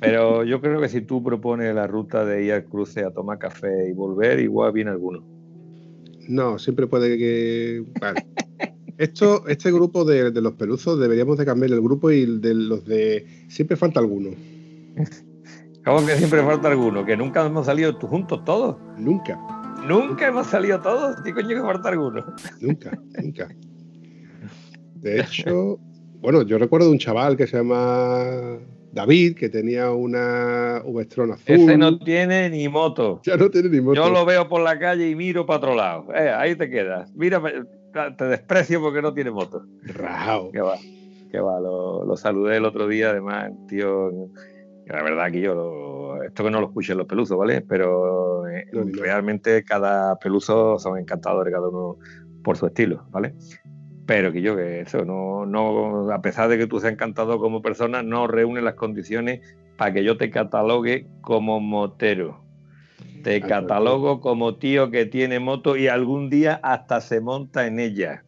[0.00, 3.38] Pero yo creo que si tú propones la ruta de ir al cruce a tomar
[3.38, 5.22] café y volver, igual viene alguno.
[6.28, 7.84] No, siempre puede que.
[8.00, 8.24] Vale.
[8.98, 13.26] Esto, este grupo de, los peluzos deberíamos de cambiar el grupo y de los de
[13.48, 14.30] siempre falta alguno.
[15.84, 17.04] ¿Cómo que siempre falta alguno?
[17.04, 18.76] Que nunca hemos salido juntos todos.
[18.96, 19.38] Nunca.
[19.86, 21.20] Nunca hemos salido todos.
[21.22, 22.24] ¿Qué coño que falta alguno?
[22.60, 23.48] Nunca, nunca.
[24.94, 25.78] De hecho,
[26.20, 28.58] bueno, yo recuerdo de un chaval que se llama
[28.92, 31.44] David, que tenía una V-Stron azul.
[31.54, 33.20] Ese no tiene ni moto.
[33.24, 33.96] Ya no tiene ni moto.
[33.96, 36.06] Yo lo veo por la calle y miro para otro lado.
[36.14, 37.12] Eh, ahí te quedas.
[37.14, 37.42] Mira,
[38.16, 39.64] te desprecio porque no tiene moto.
[39.82, 40.50] Rao.
[40.50, 40.76] Que va,
[41.30, 41.60] que va.
[41.60, 44.10] Lo, saludé el otro día, además, tío.
[44.86, 47.62] La verdad que yo, esto que no lo escuchen los peluzos, ¿vale?
[47.62, 51.98] Pero eh, realmente cada peluso son encantadores, cada uno
[52.42, 53.34] por su estilo, ¿vale?
[54.06, 57.62] Pero que yo, que eso, no, no, a pesar de que tú seas encantado como
[57.62, 59.40] persona, no reúne las condiciones
[59.78, 62.43] para que yo te catalogue como motero.
[63.22, 68.24] Te catalogo como tío que tiene moto y algún día hasta se monta en ella.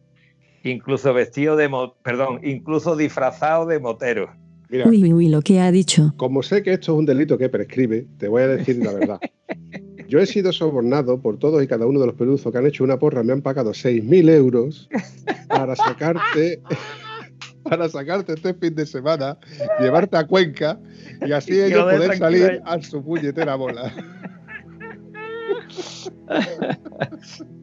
[0.63, 1.69] Incluso vestido de,
[2.01, 4.31] perdón, incluso disfrazado de motero.
[4.69, 6.13] uy, uy, uy, lo que ha dicho.
[6.17, 9.19] Como sé que esto es un delito que prescribe, te voy a decir la verdad.
[10.07, 12.83] Yo he sido sobornado por todos y cada uno de los peluzos que han hecho
[12.83, 14.89] una porra, me han pagado 6.000 euros
[15.49, 16.61] para sacarte
[17.69, 19.37] para sacarte este fin de semana,
[19.79, 20.79] llevarte a Cuenca
[21.25, 23.93] y así ellos poder salir a su puñetera bola.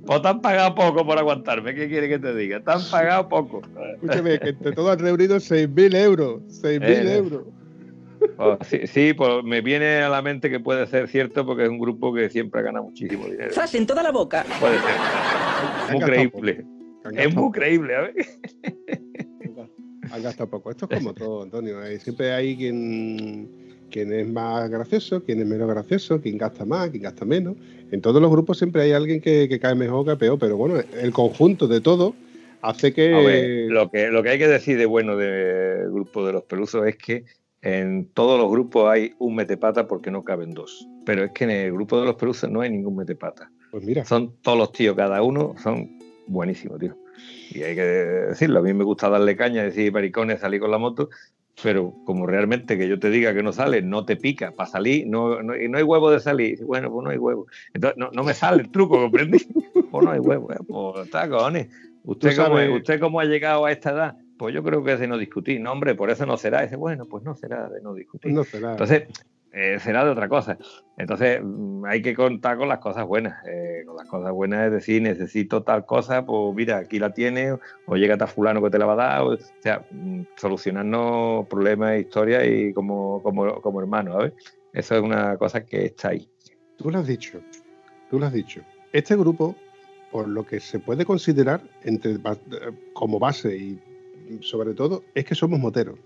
[0.06, 2.60] pues te han pagado poco por aguantarme, ¿qué quiere que te diga?
[2.60, 3.62] Te han pagado poco.
[3.94, 6.42] Escúchame, que entre todos han reunido 6.000 euros.
[6.62, 7.44] 6.000 eh, euros.
[8.38, 11.78] Oh, sí, pues me viene a la mente que puede ser cierto porque es un
[11.78, 13.52] grupo que siempre gana muchísimo dinero.
[13.52, 14.44] ¡Zas en toda la boca!
[14.60, 15.92] Puede ser.
[15.92, 16.66] Muy creíble.
[17.12, 18.14] Es muy creíble, a ver.
[20.10, 20.70] Han gastado poco.
[20.70, 21.82] Esto es como todo, Antonio.
[21.82, 21.98] ¿eh?
[21.98, 23.50] Siempre hay quien,
[23.90, 27.56] quien es más gracioso, quien es menos gracioso, quien gasta más, quien gasta menos.
[27.90, 31.12] En todos los grupos siempre hay alguien que, cae mejor, que peor, pero bueno, el
[31.12, 32.14] conjunto de todo
[32.62, 33.66] hace que...
[33.68, 34.08] lo que...
[34.08, 37.24] Lo que hay que decir de bueno del grupo de los pelusos es que
[37.62, 40.86] en todos los grupos hay un metepata porque no caben dos.
[41.06, 43.50] Pero es que en el grupo de los pelusos no hay ningún metepata.
[43.70, 44.04] Pues mira.
[44.04, 46.96] Son todos los tíos, cada uno, son buenísimos, tío.
[47.50, 50.78] Y hay que decirlo, a mí me gusta darle caña, decir maricones, salir con la
[50.78, 51.08] moto,
[51.62, 55.06] pero como realmente que yo te diga que no sale, no te pica para salir,
[55.06, 56.62] no, no, y no hay huevo de salir.
[56.64, 57.46] Bueno, pues no hay huevo.
[57.72, 59.38] Entonces no, no me sale el truco, ¿comprendí?
[59.90, 61.68] pues no hay huevo, eh, pues está, cojones.
[62.04, 64.16] ¿Usted cómo, ¿Usted cómo ha llegado a esta edad?
[64.36, 65.60] Pues yo creo que es de no discutir.
[65.60, 66.62] No, hombre, por eso no será.
[66.62, 68.32] Dice, bueno, pues no será de no discutir.
[68.32, 68.72] No será.
[68.72, 69.04] Entonces,
[69.56, 70.58] eh, será de otra cosa.
[70.96, 73.40] Entonces, mm, hay que contar con las cosas buenas.
[73.46, 77.58] Eh, con las cosas buenas es decir, necesito tal cosa, pues mira, aquí la tienes,
[77.86, 79.22] o llega tal fulano que te la va a dar.
[79.22, 84.32] O, sea, mm, solucionarnos problemas, historias y como, como, como hermanos, ¿sabes?
[84.72, 86.28] Eso es una cosa que está ahí.
[86.76, 87.40] Tú lo has dicho,
[88.10, 88.60] tú lo has dicho.
[88.92, 89.54] Este grupo,
[90.10, 92.18] por lo que se puede considerar entre,
[92.92, 93.80] como base y
[94.40, 95.98] sobre todo es que somos moteros.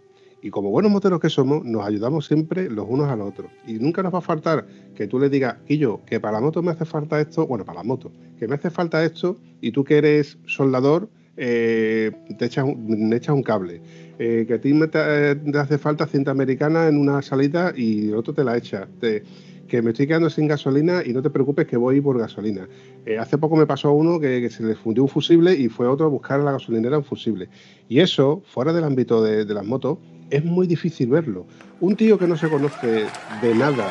[0.42, 3.50] Y como buenos moteros que somos, nos ayudamos siempre los unos a los otros.
[3.66, 6.62] Y nunca nos va a faltar que tú le digas, yo que para la moto
[6.62, 9.84] me hace falta esto, bueno, para la moto, que me hace falta esto, y tú
[9.84, 11.08] que eres soldador,
[11.40, 13.80] eh, te echas un, cable.
[14.18, 18.34] Eh, que a ti te, hace falta cinta americana en una salida y el otro
[18.34, 18.88] te la echa.
[19.00, 22.66] Que me estoy quedando sin gasolina y no te preocupes que voy por gasolina.
[23.06, 26.06] Eh, hace poco me pasó uno que, se le fundió un fusible y fue otro
[26.06, 27.48] a buscar a la gasolinera un fusible.
[27.88, 29.98] Y eso, fuera del ámbito de, las motos,
[30.30, 31.46] es muy difícil verlo.
[31.80, 33.06] Un tío que no se conoce
[33.42, 33.86] de nada,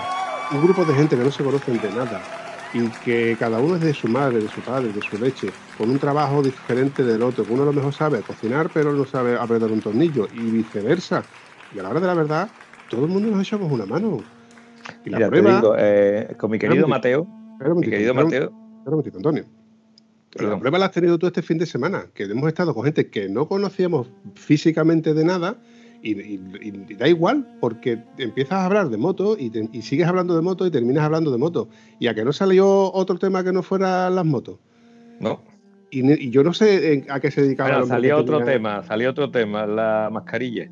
[0.51, 2.21] un grupo de gente que no se conocen de nada,
[2.73, 5.89] y que cada uno es de su madre, de su padre, de su leche, con
[5.89, 9.37] un trabajo diferente del otro, que uno a lo mejor sabe cocinar, pero no sabe
[9.37, 11.23] apretar un tornillo, y viceversa.
[11.73, 12.49] Y a la hora de la verdad,
[12.89, 14.19] todo el mundo nos echamos una mano.
[15.05, 17.27] Y la prueba, eh, con mi querido Mateo,
[17.75, 18.53] mi querido Mateo.
[19.15, 19.45] Antonio.
[20.35, 23.09] la prueba la has tenido tú este fin de semana, que hemos estado con gente
[23.09, 25.57] que no conocíamos físicamente de nada
[26.01, 26.37] y,
[26.95, 29.49] da igual, porque empiezas a hablar de moto y,
[29.81, 31.69] sigues hablando de moto y terminas hablando de moto.
[31.99, 34.59] ¿Y a que no salió otro tema que no fuera las motos?
[35.19, 35.41] No.
[35.89, 37.85] Y, yo no sé a qué se dedicaba.
[37.85, 40.69] salió otro tema, salió otro tema, la mascarilla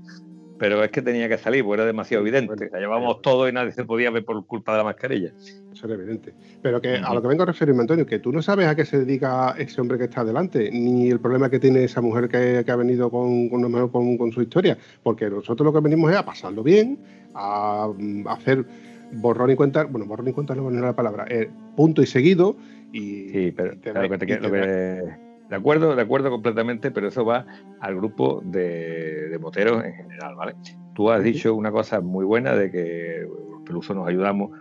[0.58, 2.70] pero es que tenía que salir, porque era demasiado evidente.
[2.72, 5.32] la llevábamos todo y nadie se podía ver por culpa de la mascarilla.
[5.74, 6.34] Eso era evidente.
[6.62, 8.86] Pero que a lo que vengo a referirme, Antonio, que tú no sabes a qué
[8.86, 12.64] se dedica ese hombre que está adelante, ni el problema que tiene esa mujer que,
[12.66, 17.00] ha venido con, con, su historia, porque nosotros lo que venimos es a pasarlo bien,
[17.34, 17.90] a,
[18.28, 18.66] hacer
[19.12, 22.56] borrón y cuenta, bueno, borrón y cuenta no es la palabra, eh, punto y seguido.
[22.92, 23.92] Y, sí, pero que,
[24.40, 27.46] lo que de acuerdo, de acuerdo completamente, pero eso va
[27.80, 30.56] al grupo de, moteros en general, ¿vale?
[30.96, 34.52] Tú has dicho una cosa muy buena de que los pelusos nos ayudamos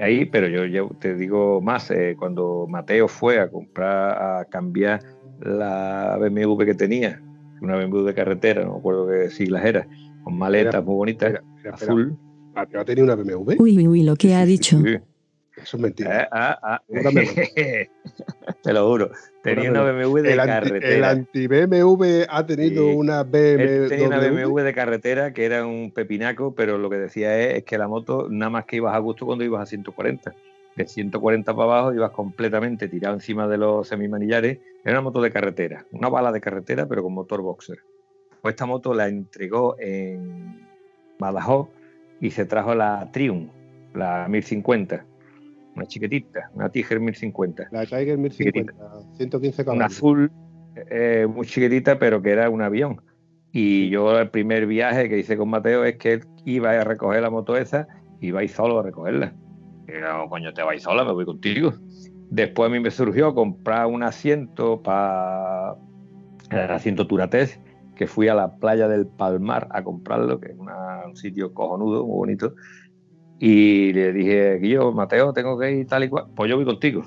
[0.00, 5.00] ahí, pero yo, te digo más, eh, cuando Mateo fue a comprar, a cambiar
[5.40, 7.20] la BMW que tenía,
[7.60, 9.86] una BMW de carretera, no me acuerdo qué siglas era,
[10.24, 11.34] con maletas muy bonitas,
[11.70, 12.16] azul.
[12.54, 13.56] ¿Mateo tenía una BMW?
[13.58, 14.78] Uy, uy, uy, lo que ha dicho.
[15.62, 16.22] Eso es mentira.
[16.22, 16.82] Eh, ah, ah.
[18.62, 19.10] Te lo juro.
[19.42, 20.88] Tenía una BMW de carretera.
[20.88, 23.88] el anti-BMW ha tenido una BMW.
[23.88, 27.78] Tenía una BMW de carretera que era un pepinaco, pero lo que decía es, que
[27.78, 30.34] la moto nada más que ibas a gusto cuando ibas a 140.
[30.74, 34.58] De 140 para abajo ibas completamente tirado encima de los semimanillares.
[34.84, 37.80] Era una moto de carretera, una bala de carretera, pero con motor boxer.
[38.40, 40.66] Pues esta moto la entregó en
[41.18, 41.68] Badajoz
[42.20, 43.50] y se trajo la Triumph,
[43.94, 45.04] la 1050
[45.74, 47.68] una chiquitita, una Tiger 1050.
[47.70, 48.72] La Tiger 1050,
[49.16, 49.76] 115 caballos.
[49.76, 50.32] Una azul
[50.90, 53.00] eh, muy chiquitita, pero que era un avión.
[53.52, 57.20] Y yo el primer viaje que hice con Mateo es que él iba a recoger
[57.20, 57.86] la moto esa
[58.20, 59.34] y iba a ir solo a recogerla.
[59.86, 61.74] Y no, coño, te vais sola, me voy contigo.
[62.30, 65.74] Después a mí me surgió comprar un asiento para
[66.50, 67.60] el asiento Turates,
[67.94, 72.16] que fui a la playa del Palmar a comprarlo, que es un sitio cojonudo, muy
[72.16, 72.54] bonito
[73.44, 76.26] y le dije, yo, Mateo, tengo que ir tal y cual.
[76.36, 77.02] Pues yo voy contigo.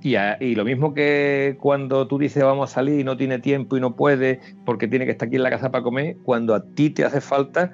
[0.00, 3.76] Y, y, lo mismo que cuando tú dices vamos a salir y no tiene tiempo
[3.76, 6.64] y no puede porque tiene que estar aquí en la casa para comer, cuando a
[6.64, 7.72] ti te hace falta,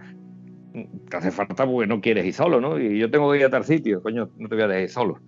[1.10, 2.80] te hace falta porque no quieres ir solo, ¿no?
[2.80, 4.88] Y yo tengo que ir a tal sitio, coño, no te voy a dejar ir
[4.88, 5.20] solo.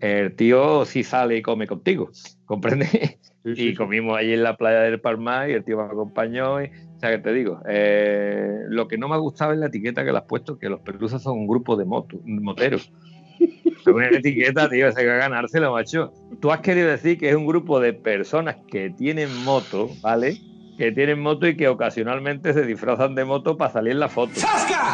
[0.00, 2.10] El tío sí sale y come contigo,
[2.46, 3.18] ¿comprendes?
[3.44, 6.62] y comimos allí en la playa del Palmar y el tío me acompañó.
[6.62, 6.70] Y,
[7.04, 10.12] sea, que te digo, eh, lo que no me ha gustado es la etiqueta que
[10.12, 12.92] le has puesto, que los perusas son un grupo de moto, moteros.
[13.38, 16.12] Es una etiqueta, tío, se va a ganárselo, macho.
[16.40, 20.38] Tú has querido decir que es un grupo de personas que tienen moto, ¿vale?
[20.78, 24.32] Que tienen moto y que ocasionalmente se disfrazan de moto para salir en la foto.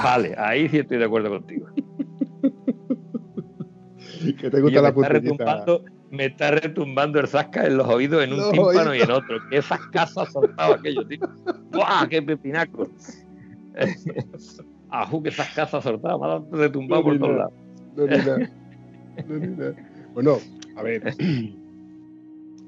[0.03, 1.69] Vale, ahí sí estoy de acuerdo contigo.
[4.41, 8.33] que te gusta la está retumbando, me está retumbando el zasca en los oídos en
[8.33, 8.97] un Los tímpano oídos.
[8.97, 9.39] y en otro.
[9.51, 11.21] Qué zascazo ha soltado aquello, tío.
[11.71, 12.89] ¡Buah, qué pepinaco!
[14.91, 16.19] Ajú, qué zascazo ha soltado.
[16.19, 17.53] Me ha retumbado por todos lados.
[17.97, 18.07] No.
[18.07, 19.75] No.
[20.15, 20.39] Bueno,
[20.77, 21.15] a ver.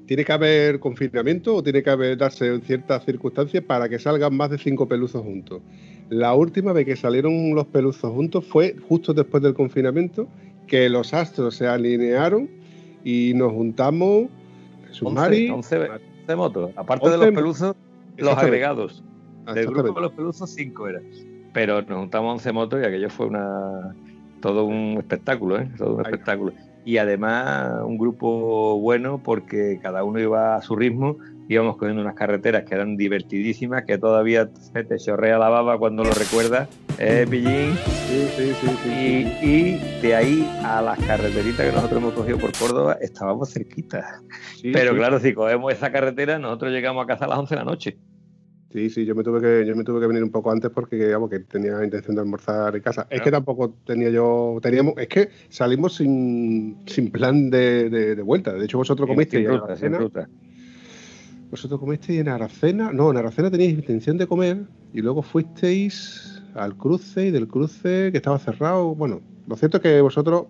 [0.05, 4.35] ¿Tiene que haber confinamiento o tiene que haber darse en ciertas circunstancias para que salgan
[4.35, 5.61] más de cinco peluzos juntos?
[6.09, 10.27] La última vez que salieron los peluzos juntos fue justo después del confinamiento,
[10.67, 12.49] que los astros se alinearon
[13.03, 14.27] y nos juntamos.
[14.87, 15.89] Jesús 11, Mari, 11,
[16.21, 16.71] 11 motos.
[16.75, 17.75] Aparte de 11 los peluzos,
[18.17, 19.03] los agregados.
[19.53, 21.03] Del grupo de los peluzos, 5 eran.
[21.53, 23.93] Pero nos juntamos 11 motos y aquello fue una
[24.43, 25.69] todo un espectáculo, ¿eh?
[25.77, 26.53] Todo un espectáculo.
[26.85, 32.15] Y además un grupo bueno porque cada uno iba a su ritmo, íbamos cogiendo unas
[32.15, 36.67] carreteras que eran divertidísimas, que todavía se te chorrea la baba cuando lo recuerdas,
[36.99, 37.77] ¿eh, Pillín?
[38.13, 39.79] Sí, sí, sí, sí, Y, sí.
[39.99, 44.21] y de ahí a las carreteritas que nosotros hemos cogido por Córdoba estábamos cerquitas.
[44.61, 47.59] Sí, Pero claro, si cogemos esa carretera, nosotros llegamos a casa a las 11 de
[47.59, 47.97] la noche.
[48.71, 50.95] Sí, sí, yo me tuve que, yo me tuve que venir un poco antes porque
[50.95, 53.07] digamos que tenía intención de almorzar en casa.
[53.09, 58.21] Es que tampoco tenía yo, teníamos, es que salimos sin, sin plan de, de- de
[58.21, 58.53] vuelta.
[58.53, 59.97] De hecho, vosotros comisteis en Aracena.
[59.97, 60.29] ruta.
[61.49, 62.91] Vosotros comisteis en Aracena.
[62.93, 64.57] No, en Aracena teníais intención de comer
[64.93, 68.95] y luego fuisteis al cruce y del cruce que estaba cerrado.
[68.95, 70.47] Bueno, lo cierto es que vosotros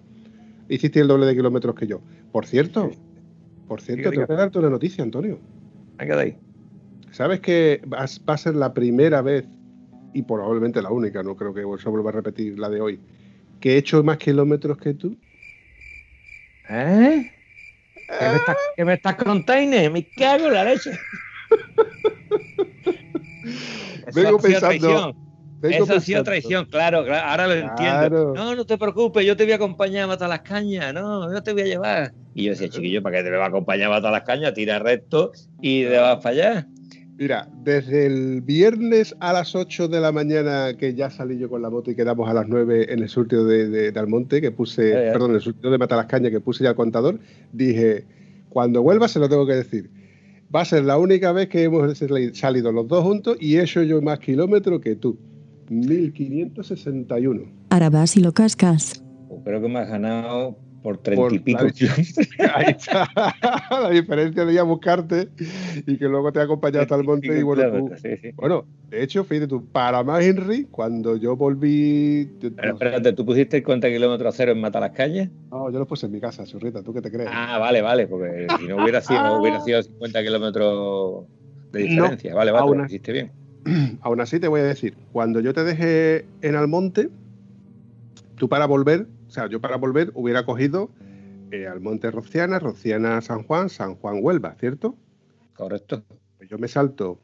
[0.69, 2.01] hicisteis el doble de kilómetros que yo.
[2.31, 2.91] Por cierto,
[3.67, 5.39] por cierto, tengo que darte una noticia, Antonio.
[5.97, 6.37] Venga de ahí.
[7.11, 9.45] ¿Sabes que va a- ser la primera vez,
[10.13, 12.99] y probablemente la única, no creo que se vuelva a repetir la de hoy,
[13.59, 15.15] que he hecho más kilómetros que tú?
[16.69, 17.31] ¿Eh?
[17.95, 19.91] ¿Qué me estás, qué me estás contando?
[19.91, 20.91] Me cago en la leche.
[24.13, 24.41] Vengo ha
[25.69, 28.05] pensando- Eso ha sido traición, claro, claro, ahora lo Claro.
[28.05, 28.33] entiendo.
[28.35, 31.41] No, no te preocupes, yo te voy a acompañar a matar las cañas, no, yo
[31.41, 32.13] te voy a llevar.
[32.35, 34.53] Y yo decía, chiquillo, ¿para qué te me va a acompañar a matar las cañas?
[34.53, 36.67] Tira recto y te vas para allá.
[37.15, 41.61] Mira, desde el viernes a las 8 de la mañana que ya salí yo con
[41.61, 44.51] la moto y quedamos a las 9 en el surtido de, de, de Almonte, que
[44.51, 45.11] puse, Ya, ya.
[45.13, 47.19] perdón, en el surtido de Matalascaña que puse ya el contador,
[47.51, 48.05] dije,
[48.49, 49.91] cuando vuelva se lo tengo que decir.
[50.53, 53.63] Va a ser la única vez que hemos sali- salido los dos juntos y he
[53.63, 55.17] hecho yo más kilómetros que tú.
[55.69, 57.43] 1561.
[57.69, 59.03] Ahora vas y lo cascas.
[59.43, 61.71] Creo que me has ganado por treinta Por y pico la-.
[62.55, 63.09] Ahí está
[63.71, 65.29] la diferencia de ir a buscarte
[65.87, 68.31] y que luego te ha acompañado hasta el monte y bueno, tú, Kilómetros, sí, sí.
[68.35, 73.57] bueno, de hecho, fíjate tú, para más Henry, cuando yo volví, Pero espérate, ¿tú pusiste
[73.57, 75.29] el cuenta kilómetros cero en Matar las Calles?
[75.49, 77.29] no, yo lo puse en mi casa, churrita, ¿tú qué te crees?
[77.31, 81.25] Ah, vale, vale, porque si no hubiera sido, no hubiera sido 50 kilómetros
[81.71, 82.35] de diferencia.
[82.35, 83.42] vale, vale, aún lo hiciste bien.
[84.01, 87.09] Aún así te voy a decir, cuando yo te dejé en Almonte,
[88.35, 90.89] tú para volver, o sea, yo para volver hubiera cogido
[91.51, 94.95] eh, Almonte Rociana, Rociana San Juan, San Juan Huelva, ¿cierto?
[95.55, 96.03] Correcto.
[96.37, 97.19] Pues yo me salto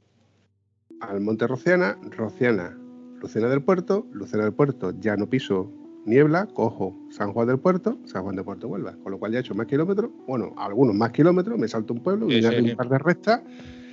[1.02, 2.78] al Monte Rociana, Rociana,
[3.22, 5.72] Lucena del Puerto, Lucena del Puerto, ya no piso
[6.06, 9.40] niebla, cojo San Juan del Puerto, San Juan del Puerto Huelva, con lo cual ya
[9.40, 12.90] he hecho más kilómetros, bueno, algunos más kilómetros, me salto un pueblo, Sí, un par
[12.90, 13.42] de rectas.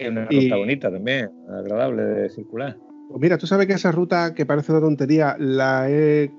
[0.00, 2.76] Una Y- ruta bonita también, agradable de circular.
[3.08, 6.30] Pues mira, tú sabes que esa ruta que parece una tontería la he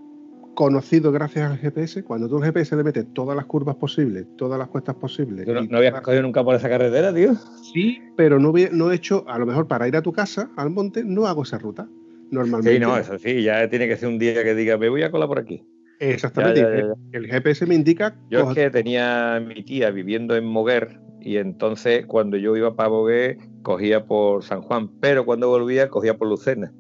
[0.53, 2.03] conocido gracias al GPS.
[2.03, 5.45] Cuando tú al GPS le metes todas las curvas posibles, todas las cuestas posibles.
[5.45, 7.35] ¿Tú no, habías cogido nunca por esa carretera, tío?
[7.73, 10.71] Sí, pero no, no he hecho, a lo mejor para ir a tu casa, al
[10.71, 11.87] monte, no hago esa ruta.
[12.31, 12.73] Normalmente.
[12.73, 15.11] Sí, no, eso sí, ya tiene que ser un día que diga, me voy a
[15.11, 15.63] colar por aquí.
[15.99, 16.59] Exactamente.
[16.61, 18.15] Ya, ya, ya, El GPS me indica.
[18.29, 22.87] Yo es que tenía mi tía viviendo en Moguer y entonces cuando yo iba para
[22.87, 26.71] Moguer cogía por San Juan, pero cuando volvía cogía por Lucena.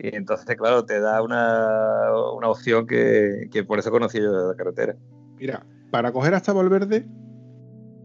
[0.00, 4.56] Y entonces, claro, te da una, una opción que, que por eso conocí yo la
[4.56, 4.96] carretera.
[5.38, 7.06] Mira, para coger hasta Valverde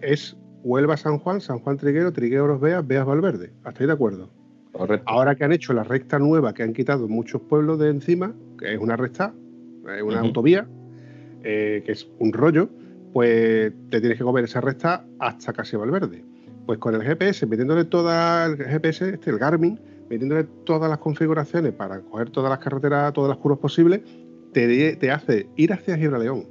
[0.01, 3.51] es Huelva San Juan, San Juan Triguero, Trigueros Beas, Beas Valverde.
[3.65, 4.29] ¿Estáis de acuerdo?
[4.73, 5.05] Correcto.
[5.07, 8.75] Ahora que han hecho la recta nueva, que han quitado muchos pueblos de encima, que
[8.75, 9.33] es una recta,
[9.97, 10.67] es una autovía,
[11.43, 12.69] eh, que es un rollo,
[13.13, 16.23] pues te tienes que comer esa recta hasta casi Valverde.
[16.65, 19.79] Pues con el GPS, metiéndole toda el GPS, este, el Garmin,
[20.09, 24.01] metiéndole todas las configuraciones para coger todas las carreteras, todas las curvas posibles,
[24.53, 26.47] te, hace ir hacia Gibraleón.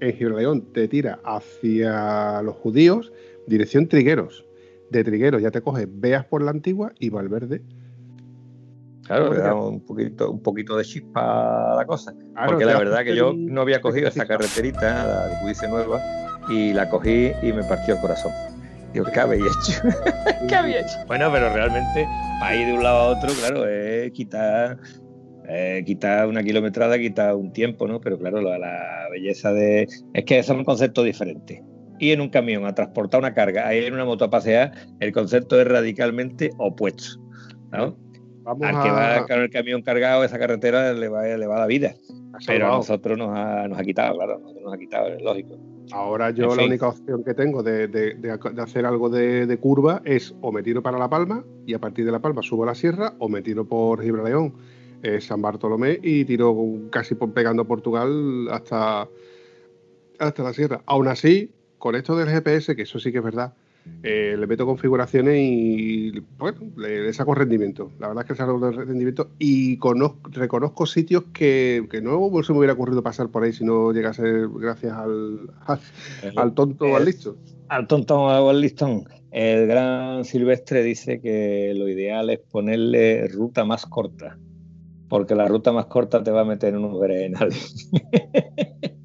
[0.00, 3.12] En Gibraleón te tira hacia los judíos,
[3.46, 4.44] dirección Trigueros.
[4.90, 7.62] De Trigueros ya te coges Veas por la antigua y Valverde.
[9.06, 12.14] Claro, le damos un poquito, un poquito de chispa a la cosa.
[12.46, 16.00] Porque la verdad que yo no había cogido esa carreterita, la de Judice Nueva,
[16.48, 18.32] y la cogí y me partió el corazón.
[18.94, 19.82] Digo, ¿qué habéis hecho?
[20.48, 20.98] ¿Qué habéis hecho?
[21.06, 22.06] Bueno, pero realmente,
[22.40, 24.78] para ir de un lado a otro, claro, es quitar,
[25.84, 28.00] quitar una kilometrada, quitar un tiempo, ¿no?
[28.00, 29.86] Pero claro, la, la belleza de.
[30.14, 31.60] Es que son conceptos diferentes.
[31.98, 35.12] Y en un camión a transportar una carga, ahí en una moto a pasear, el
[35.12, 37.20] concepto es radicalmente opuesto.
[37.70, 38.03] ¿no?
[38.46, 41.94] Al que va con el camión cargado, esa carretera le va, le va la vida.
[42.46, 45.58] Pero a nosotros nos ha, nos ha quitado, claro, nos ha quitado, es lógico.
[45.92, 50.34] Ahora yo la única opción que tengo de, de, de, hacer algo de, curva es
[50.40, 52.74] o me tiro para La Palma y a partir de La Palma subo a la
[52.74, 54.54] sierra o me tiro por Gibraleón,
[55.02, 56.56] eh, San Bartolomé y tiro
[56.90, 59.08] casi por, pegando Portugal hasta,
[60.18, 60.82] hasta la sierra.
[60.86, 63.54] Aún así, con esto del GPS, que eso sí que es verdad,
[64.02, 67.90] eh, le meto configuraciones y bueno, le, saco rendimiento.
[67.98, 72.58] La verdad es que le saco rendimiento y conozco, reconozco sitios que, no se me
[72.58, 74.22] hubiera ocurrido pasar por ahí si no llegase
[74.56, 75.50] gracias al,
[76.36, 77.36] al, tonto o al listo.
[77.68, 79.04] Al tonto o al listón.
[79.30, 84.38] El gran Silvestre dice que lo ideal es ponerle ruta más corta,
[85.14, 87.88] porque la ruta más corta te va a meter en unos berenjenales.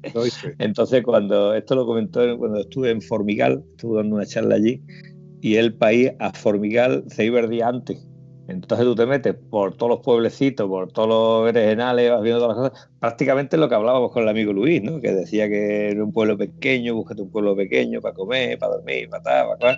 [0.58, 4.82] Entonces, cuando esto lo comentó cuando estuve en Formigal, estuve dando una charla allí,
[5.40, 8.04] y el país a Formigal se iba el día antes.
[8.48, 12.56] Entonces tú te metes por todos los pueblecitos, por todos los regionales, vas viendo todas
[12.56, 12.90] las cosas.
[12.98, 15.00] Prácticamente lo que hablábamos con el amigo Luis, ¿no?
[15.00, 19.08] Que decía que en un pueblo pequeño, búscate un pueblo pequeño para comer, para dormir,
[19.08, 19.76] para tal, para cual.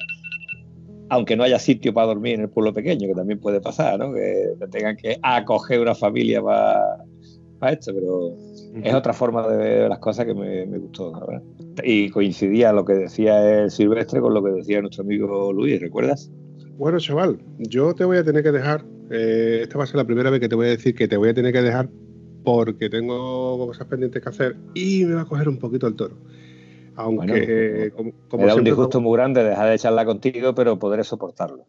[1.13, 4.15] Aunque no haya sitio para dormir en el pueblo pequeño, que también puede pasar, ¿no?
[4.15, 7.05] Que tengan que acoger una familia para,
[7.59, 8.35] para esto, pero
[8.83, 11.43] es otra forma de ver las cosas que me, gustó, ¿verdad?
[11.85, 16.33] Y coincidía lo que decía el Silvestre con lo que decía nuestro amigo Luis, ¿recuerdas?
[16.79, 18.83] Bueno, chaval, yo te voy a tener que dejar.
[19.11, 21.19] Eh, esta va a ser la primera vez que te voy a decir que te
[21.19, 21.91] voy a tener que dejar
[22.43, 26.17] porque tengo cosas pendientes que hacer y me va a coger un poquito el toro.
[26.97, 31.67] Aunque, como, como un disgusto muy grande dejar de echarla contigo, pero podré soportarlo.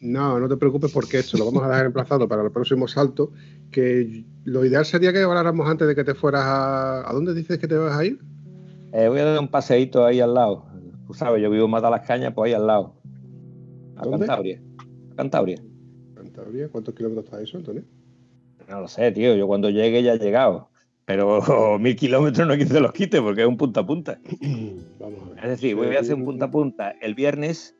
[0.00, 3.32] No, no te preocupes porque esto lo vamos a dejar emplazado para el próximo salto,
[3.70, 7.08] que lo ideal sería que habláramos antes de que te fueras a...
[7.08, 8.18] ¿A dónde dices que te vas a ir?
[8.92, 10.64] Eh, voy a dar un paseíto ahí al lado.
[11.06, 12.94] Tú sabes, yo vivo en Mata las Cañas, pues ahí al lado.
[13.96, 14.62] A Cantabria.
[15.12, 15.62] A Cantabria.
[16.14, 16.68] Cantabria.
[16.70, 17.82] ¿Cuántos kilómetros está eso, Antonio?
[18.68, 19.34] No lo sé, tío.
[19.34, 20.69] Yo cuando llegue ya he llegado.
[21.10, 24.20] Pero mil kilómetros no quise los quite porque es un punta a punta.
[25.00, 25.44] Vamos a ver.
[25.44, 27.74] Es decir, voy a hacer un punta a punta el viernes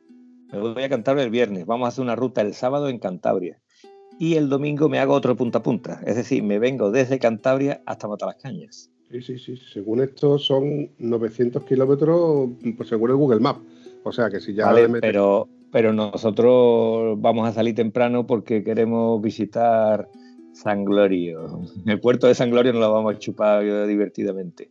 [0.51, 3.59] me voy a Cantabria el viernes, vamos a hacer una ruta el sábado en Cantabria.
[4.19, 6.01] Y el domingo me hago otro punta a punta.
[6.05, 8.91] Es decir, me vengo desde Cantabria hasta Matalascañas.
[9.09, 9.57] Sí, sí, sí.
[9.73, 13.61] Según esto son 900 kilómetros, pues según el Google Maps.
[14.03, 14.65] O sea que si ya...
[14.65, 20.09] Vale, pero, pero nosotros vamos a salir temprano porque queremos visitar
[20.61, 21.61] San Glorio.
[21.85, 24.69] El puerto de San Glorio nos lo vamos a chupar divertidamente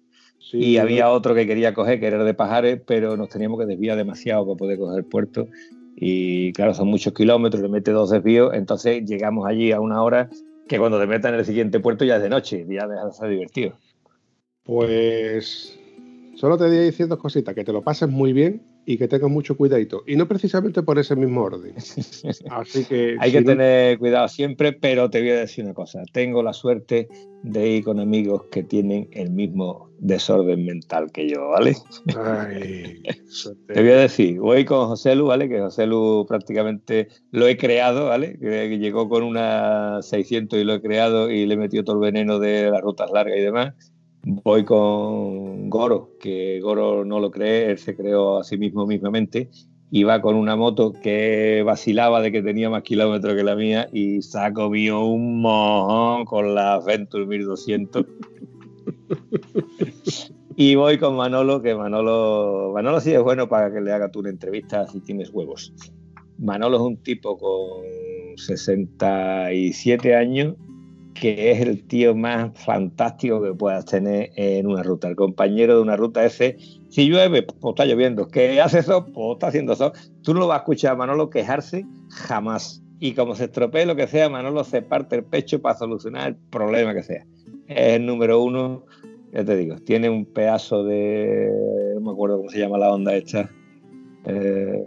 [0.52, 3.96] y había otro que quería coger, que era de Pajares, pero nos teníamos que desviar
[3.96, 5.48] demasiado para poder coger el puerto.
[5.96, 10.30] Y claro, son muchos kilómetros, le mete dos desvíos, entonces llegamos allí a una hora
[10.66, 13.12] que cuando te metan en el siguiente puerto ya es de noche, ya deja de
[13.12, 13.74] ser divertido.
[14.64, 15.79] Pues
[16.40, 19.58] solo te decir dos cositas, que te lo pases muy bien y que tengas mucho
[19.58, 20.02] cuidadito.
[20.06, 21.74] Y no precisamente por ese mismo orden.
[22.50, 23.16] Así que.
[23.20, 26.02] Hay que tener cuidado siempre, pero te voy a decir una cosa.
[26.14, 27.08] Tengo la suerte
[27.42, 31.76] de ir con amigos que tienen el mismo desorden mental que yo, ¿vale?
[32.06, 35.46] te voy a decir, voy con José Lu, ¿vale?
[35.46, 38.38] Que José Lu prácticamente lo he creado, ¿vale?
[38.38, 42.12] Que llegó con una 600 y lo he creado y le he metido todo el
[42.12, 43.74] veneno de las rutas largas y demás
[44.22, 49.50] voy con Goro, que Goro no lo cree, él se creó a sí mismo mismamente,
[50.06, 54.22] va con una moto que vacilaba de que tenía más kilómetros que la mía y
[54.22, 58.06] saco mío un mojón con la Venture 1200.
[60.56, 64.20] y voy con Manolo, que Manolo, Manolo sí es bueno para que le haga tú
[64.20, 65.72] una entrevista si tienes huevos.
[66.38, 67.82] Manolo es un tipo con
[68.36, 70.54] 67 años
[71.20, 75.06] que es el tío más fantástico que puedas tener en una ruta.
[75.06, 76.56] El compañero de una ruta ese,
[76.88, 78.26] si llueve, pues está lloviendo.
[78.26, 79.04] ¿Qué hace eso?
[79.04, 79.92] Pues está haciendo eso.
[80.22, 82.82] Tú no vas a escuchar a Manolo quejarse jamás.
[82.98, 86.36] Y como se estropee lo que sea, Manolo se parte el pecho para solucionar el
[86.36, 87.26] problema que sea.
[87.68, 88.86] Es el número uno,
[89.32, 91.50] ya te digo, tiene un pedazo de
[91.94, 93.50] no me acuerdo cómo se llama la onda esta.
[94.24, 94.84] Eh,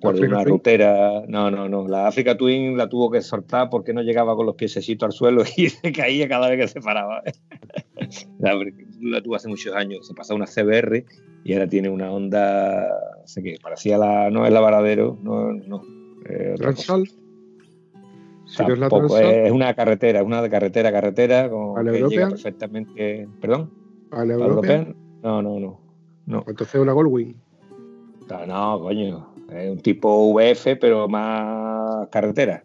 [0.00, 1.22] acuerdo una rutera.
[1.28, 1.86] No, no, no.
[1.86, 5.42] La Africa Twin la tuvo que soltar porque no llegaba con los piececitos al suelo
[5.56, 7.22] y se caía cada vez que se paraba.
[8.38, 8.58] la,
[9.00, 10.06] la tuvo hace muchos años.
[10.06, 11.04] Se pasó una CBR
[11.44, 12.88] y ahora tiene una onda.
[13.20, 14.30] No sé qué, parecía la.
[14.30, 15.52] No es la Varadero, no.
[15.52, 15.82] no
[16.28, 17.04] eh, Transal.
[18.46, 23.28] Es, es, una carretera, es una de carretera a carretera con que llega perfectamente.
[23.40, 23.70] ¿Perdón?
[24.10, 24.96] ¿A la European?
[25.22, 25.80] No, no, no,
[26.26, 26.44] no.
[26.48, 27.36] Entonces una Goldwing.
[28.28, 29.29] No, no, coño.
[29.52, 32.62] Es un tipo VF, pero más carretera.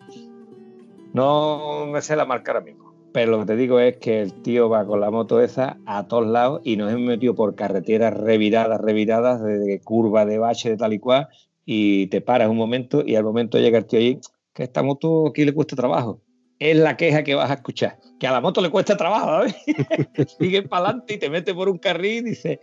[1.13, 2.93] No me sé la marca ahora mismo.
[3.13, 6.05] Pero lo que te digo es que el tío va con la moto esa a
[6.05, 10.75] todos lados y nos hemos metido por carreteras reviradas, reviradas, de curva, de bache, de
[10.75, 11.29] tal y cual,
[11.65, 14.19] y te paras un momento y al momento llega el tío ahí,
[14.53, 16.19] que esta moto aquí le cuesta trabajo.
[16.59, 19.55] Es la queja que vas a escuchar, que a la moto le cuesta trabajo, ¿sabes?
[20.37, 22.59] Sigue para adelante y te mete por un carril y dice,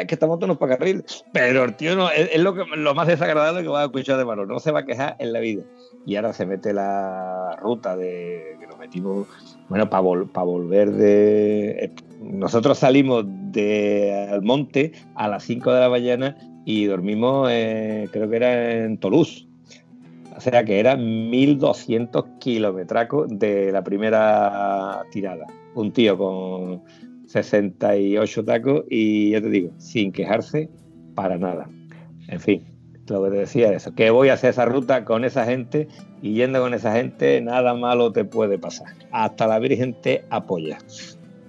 [0.00, 1.04] es que esta moto no es para carril.
[1.32, 4.24] Pero el tío no, es, lo, que, lo más desagradable que vas a escuchar de
[4.24, 4.46] mano.
[4.46, 5.62] No se va a quejar en la vida.
[6.04, 9.26] Y ahora se mete la ruta de que nos metimos,
[9.68, 11.70] bueno, para volver de.
[11.70, 18.28] Eh, nosotros salimos de al monte a las 5 de la mañana y dormimos, creo
[18.30, 19.46] que era en Toulouse.
[20.36, 25.46] O sea que eran 1200 kilometracos de la primera tirada.
[25.74, 26.82] Un tío con
[27.26, 30.70] 68 tacos y ya te digo, sin quejarse
[31.14, 31.68] para nada.
[32.28, 32.64] En fin,
[33.08, 35.88] lo que te decía es eso, que voy a hacer esa ruta con esa gente
[36.22, 38.88] y yendo con esa gente nada malo te puede pasar.
[39.12, 40.78] Hasta la Virgen te apoya.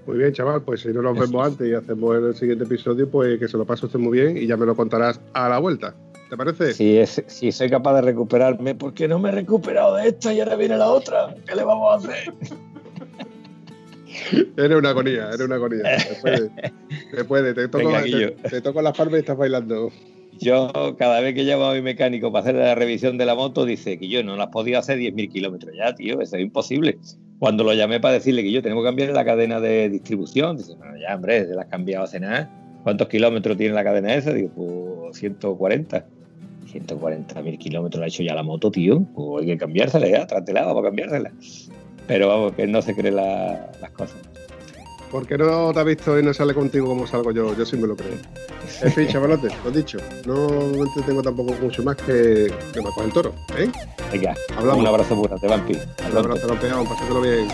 [0.05, 3.37] Muy bien, chaval, pues si no nos vemos antes y hacemos el siguiente episodio, pues
[3.39, 5.95] que se lo pase usted muy bien y ya me lo contarás a la vuelta.
[6.29, 6.73] ¿Te parece?
[6.73, 10.39] Si, es, si soy capaz de recuperarme, porque no me he recuperado de esta y
[10.39, 11.35] ahora viene la otra.
[11.45, 12.33] ¿Qué le vamos a hacer?
[14.57, 15.83] Eres una agonía, eres una agonía.
[17.11, 17.91] Te puede, te, toco,
[18.49, 19.91] te, toco las palmas y estás bailando.
[20.39, 23.65] Yo, cada vez que llamo a mi mecánico para hacer la revisión de la moto,
[23.65, 26.97] dice que yo no las podía hacer 10.000 kilómetros ya, tío, eso es imposible.
[27.39, 30.75] Cuando lo llamé para decirle que yo tengo que cambiar la cadena de distribución, dice,
[30.75, 32.51] bueno, ya, hombre, se la has cambiado hace nada.
[32.83, 34.33] ¿Cuántos kilómetros tiene la cadena esa?
[34.33, 36.05] Digo, pues 140.
[36.67, 39.01] 140.000 kilómetros la ha hecho ya la moto, tío.
[39.15, 41.31] Pues hay que cambiársela ya, trátela, vamos a cambiársela.
[42.07, 44.17] Pero vamos, que no se cree las cosas.
[45.11, 47.55] ¿Por qué no te has visto y no sale contigo como salgo yo?
[47.55, 48.13] Yo sí me lo creo.
[48.81, 49.97] En fin, chavalote, lo dicho.
[50.25, 50.37] No
[51.05, 53.33] tengo tampoco mucho más que, que me el toro.
[53.57, 53.69] ¿eh?
[54.11, 54.81] Venga, Hablamos.
[54.81, 55.73] un abrazo grande, Vampi.
[56.11, 56.87] Un abrazo, campeón.
[56.87, 57.47] Pásatelo bien.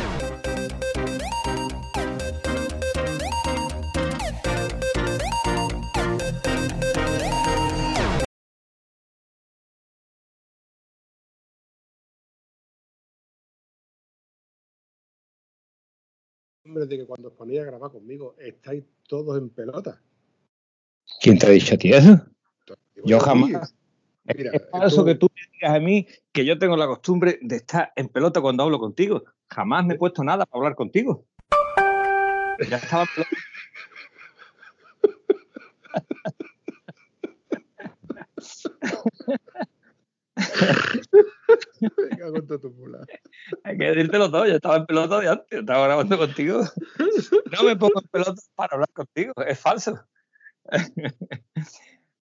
[16.73, 20.01] De que cuando os ponéis a grabar conmigo estáis todos en pelota.
[21.21, 22.21] ¿Quién te ha dicho a ti eso?
[23.05, 23.75] Yo jamás.
[24.25, 27.57] Mira, es falso que tú me digas a mí que yo tengo la costumbre de
[27.57, 29.23] estar en pelota cuando hablo contigo.
[29.49, 31.25] Jamás me he puesto nada para hablar contigo.
[32.69, 33.29] Ya estaba en pelota.
[43.63, 46.61] Hay que decírtelo todo, yo estaba en pelota de antes, estaba grabando contigo.
[47.51, 49.99] No me pongo en pelota para hablar contigo, es falso.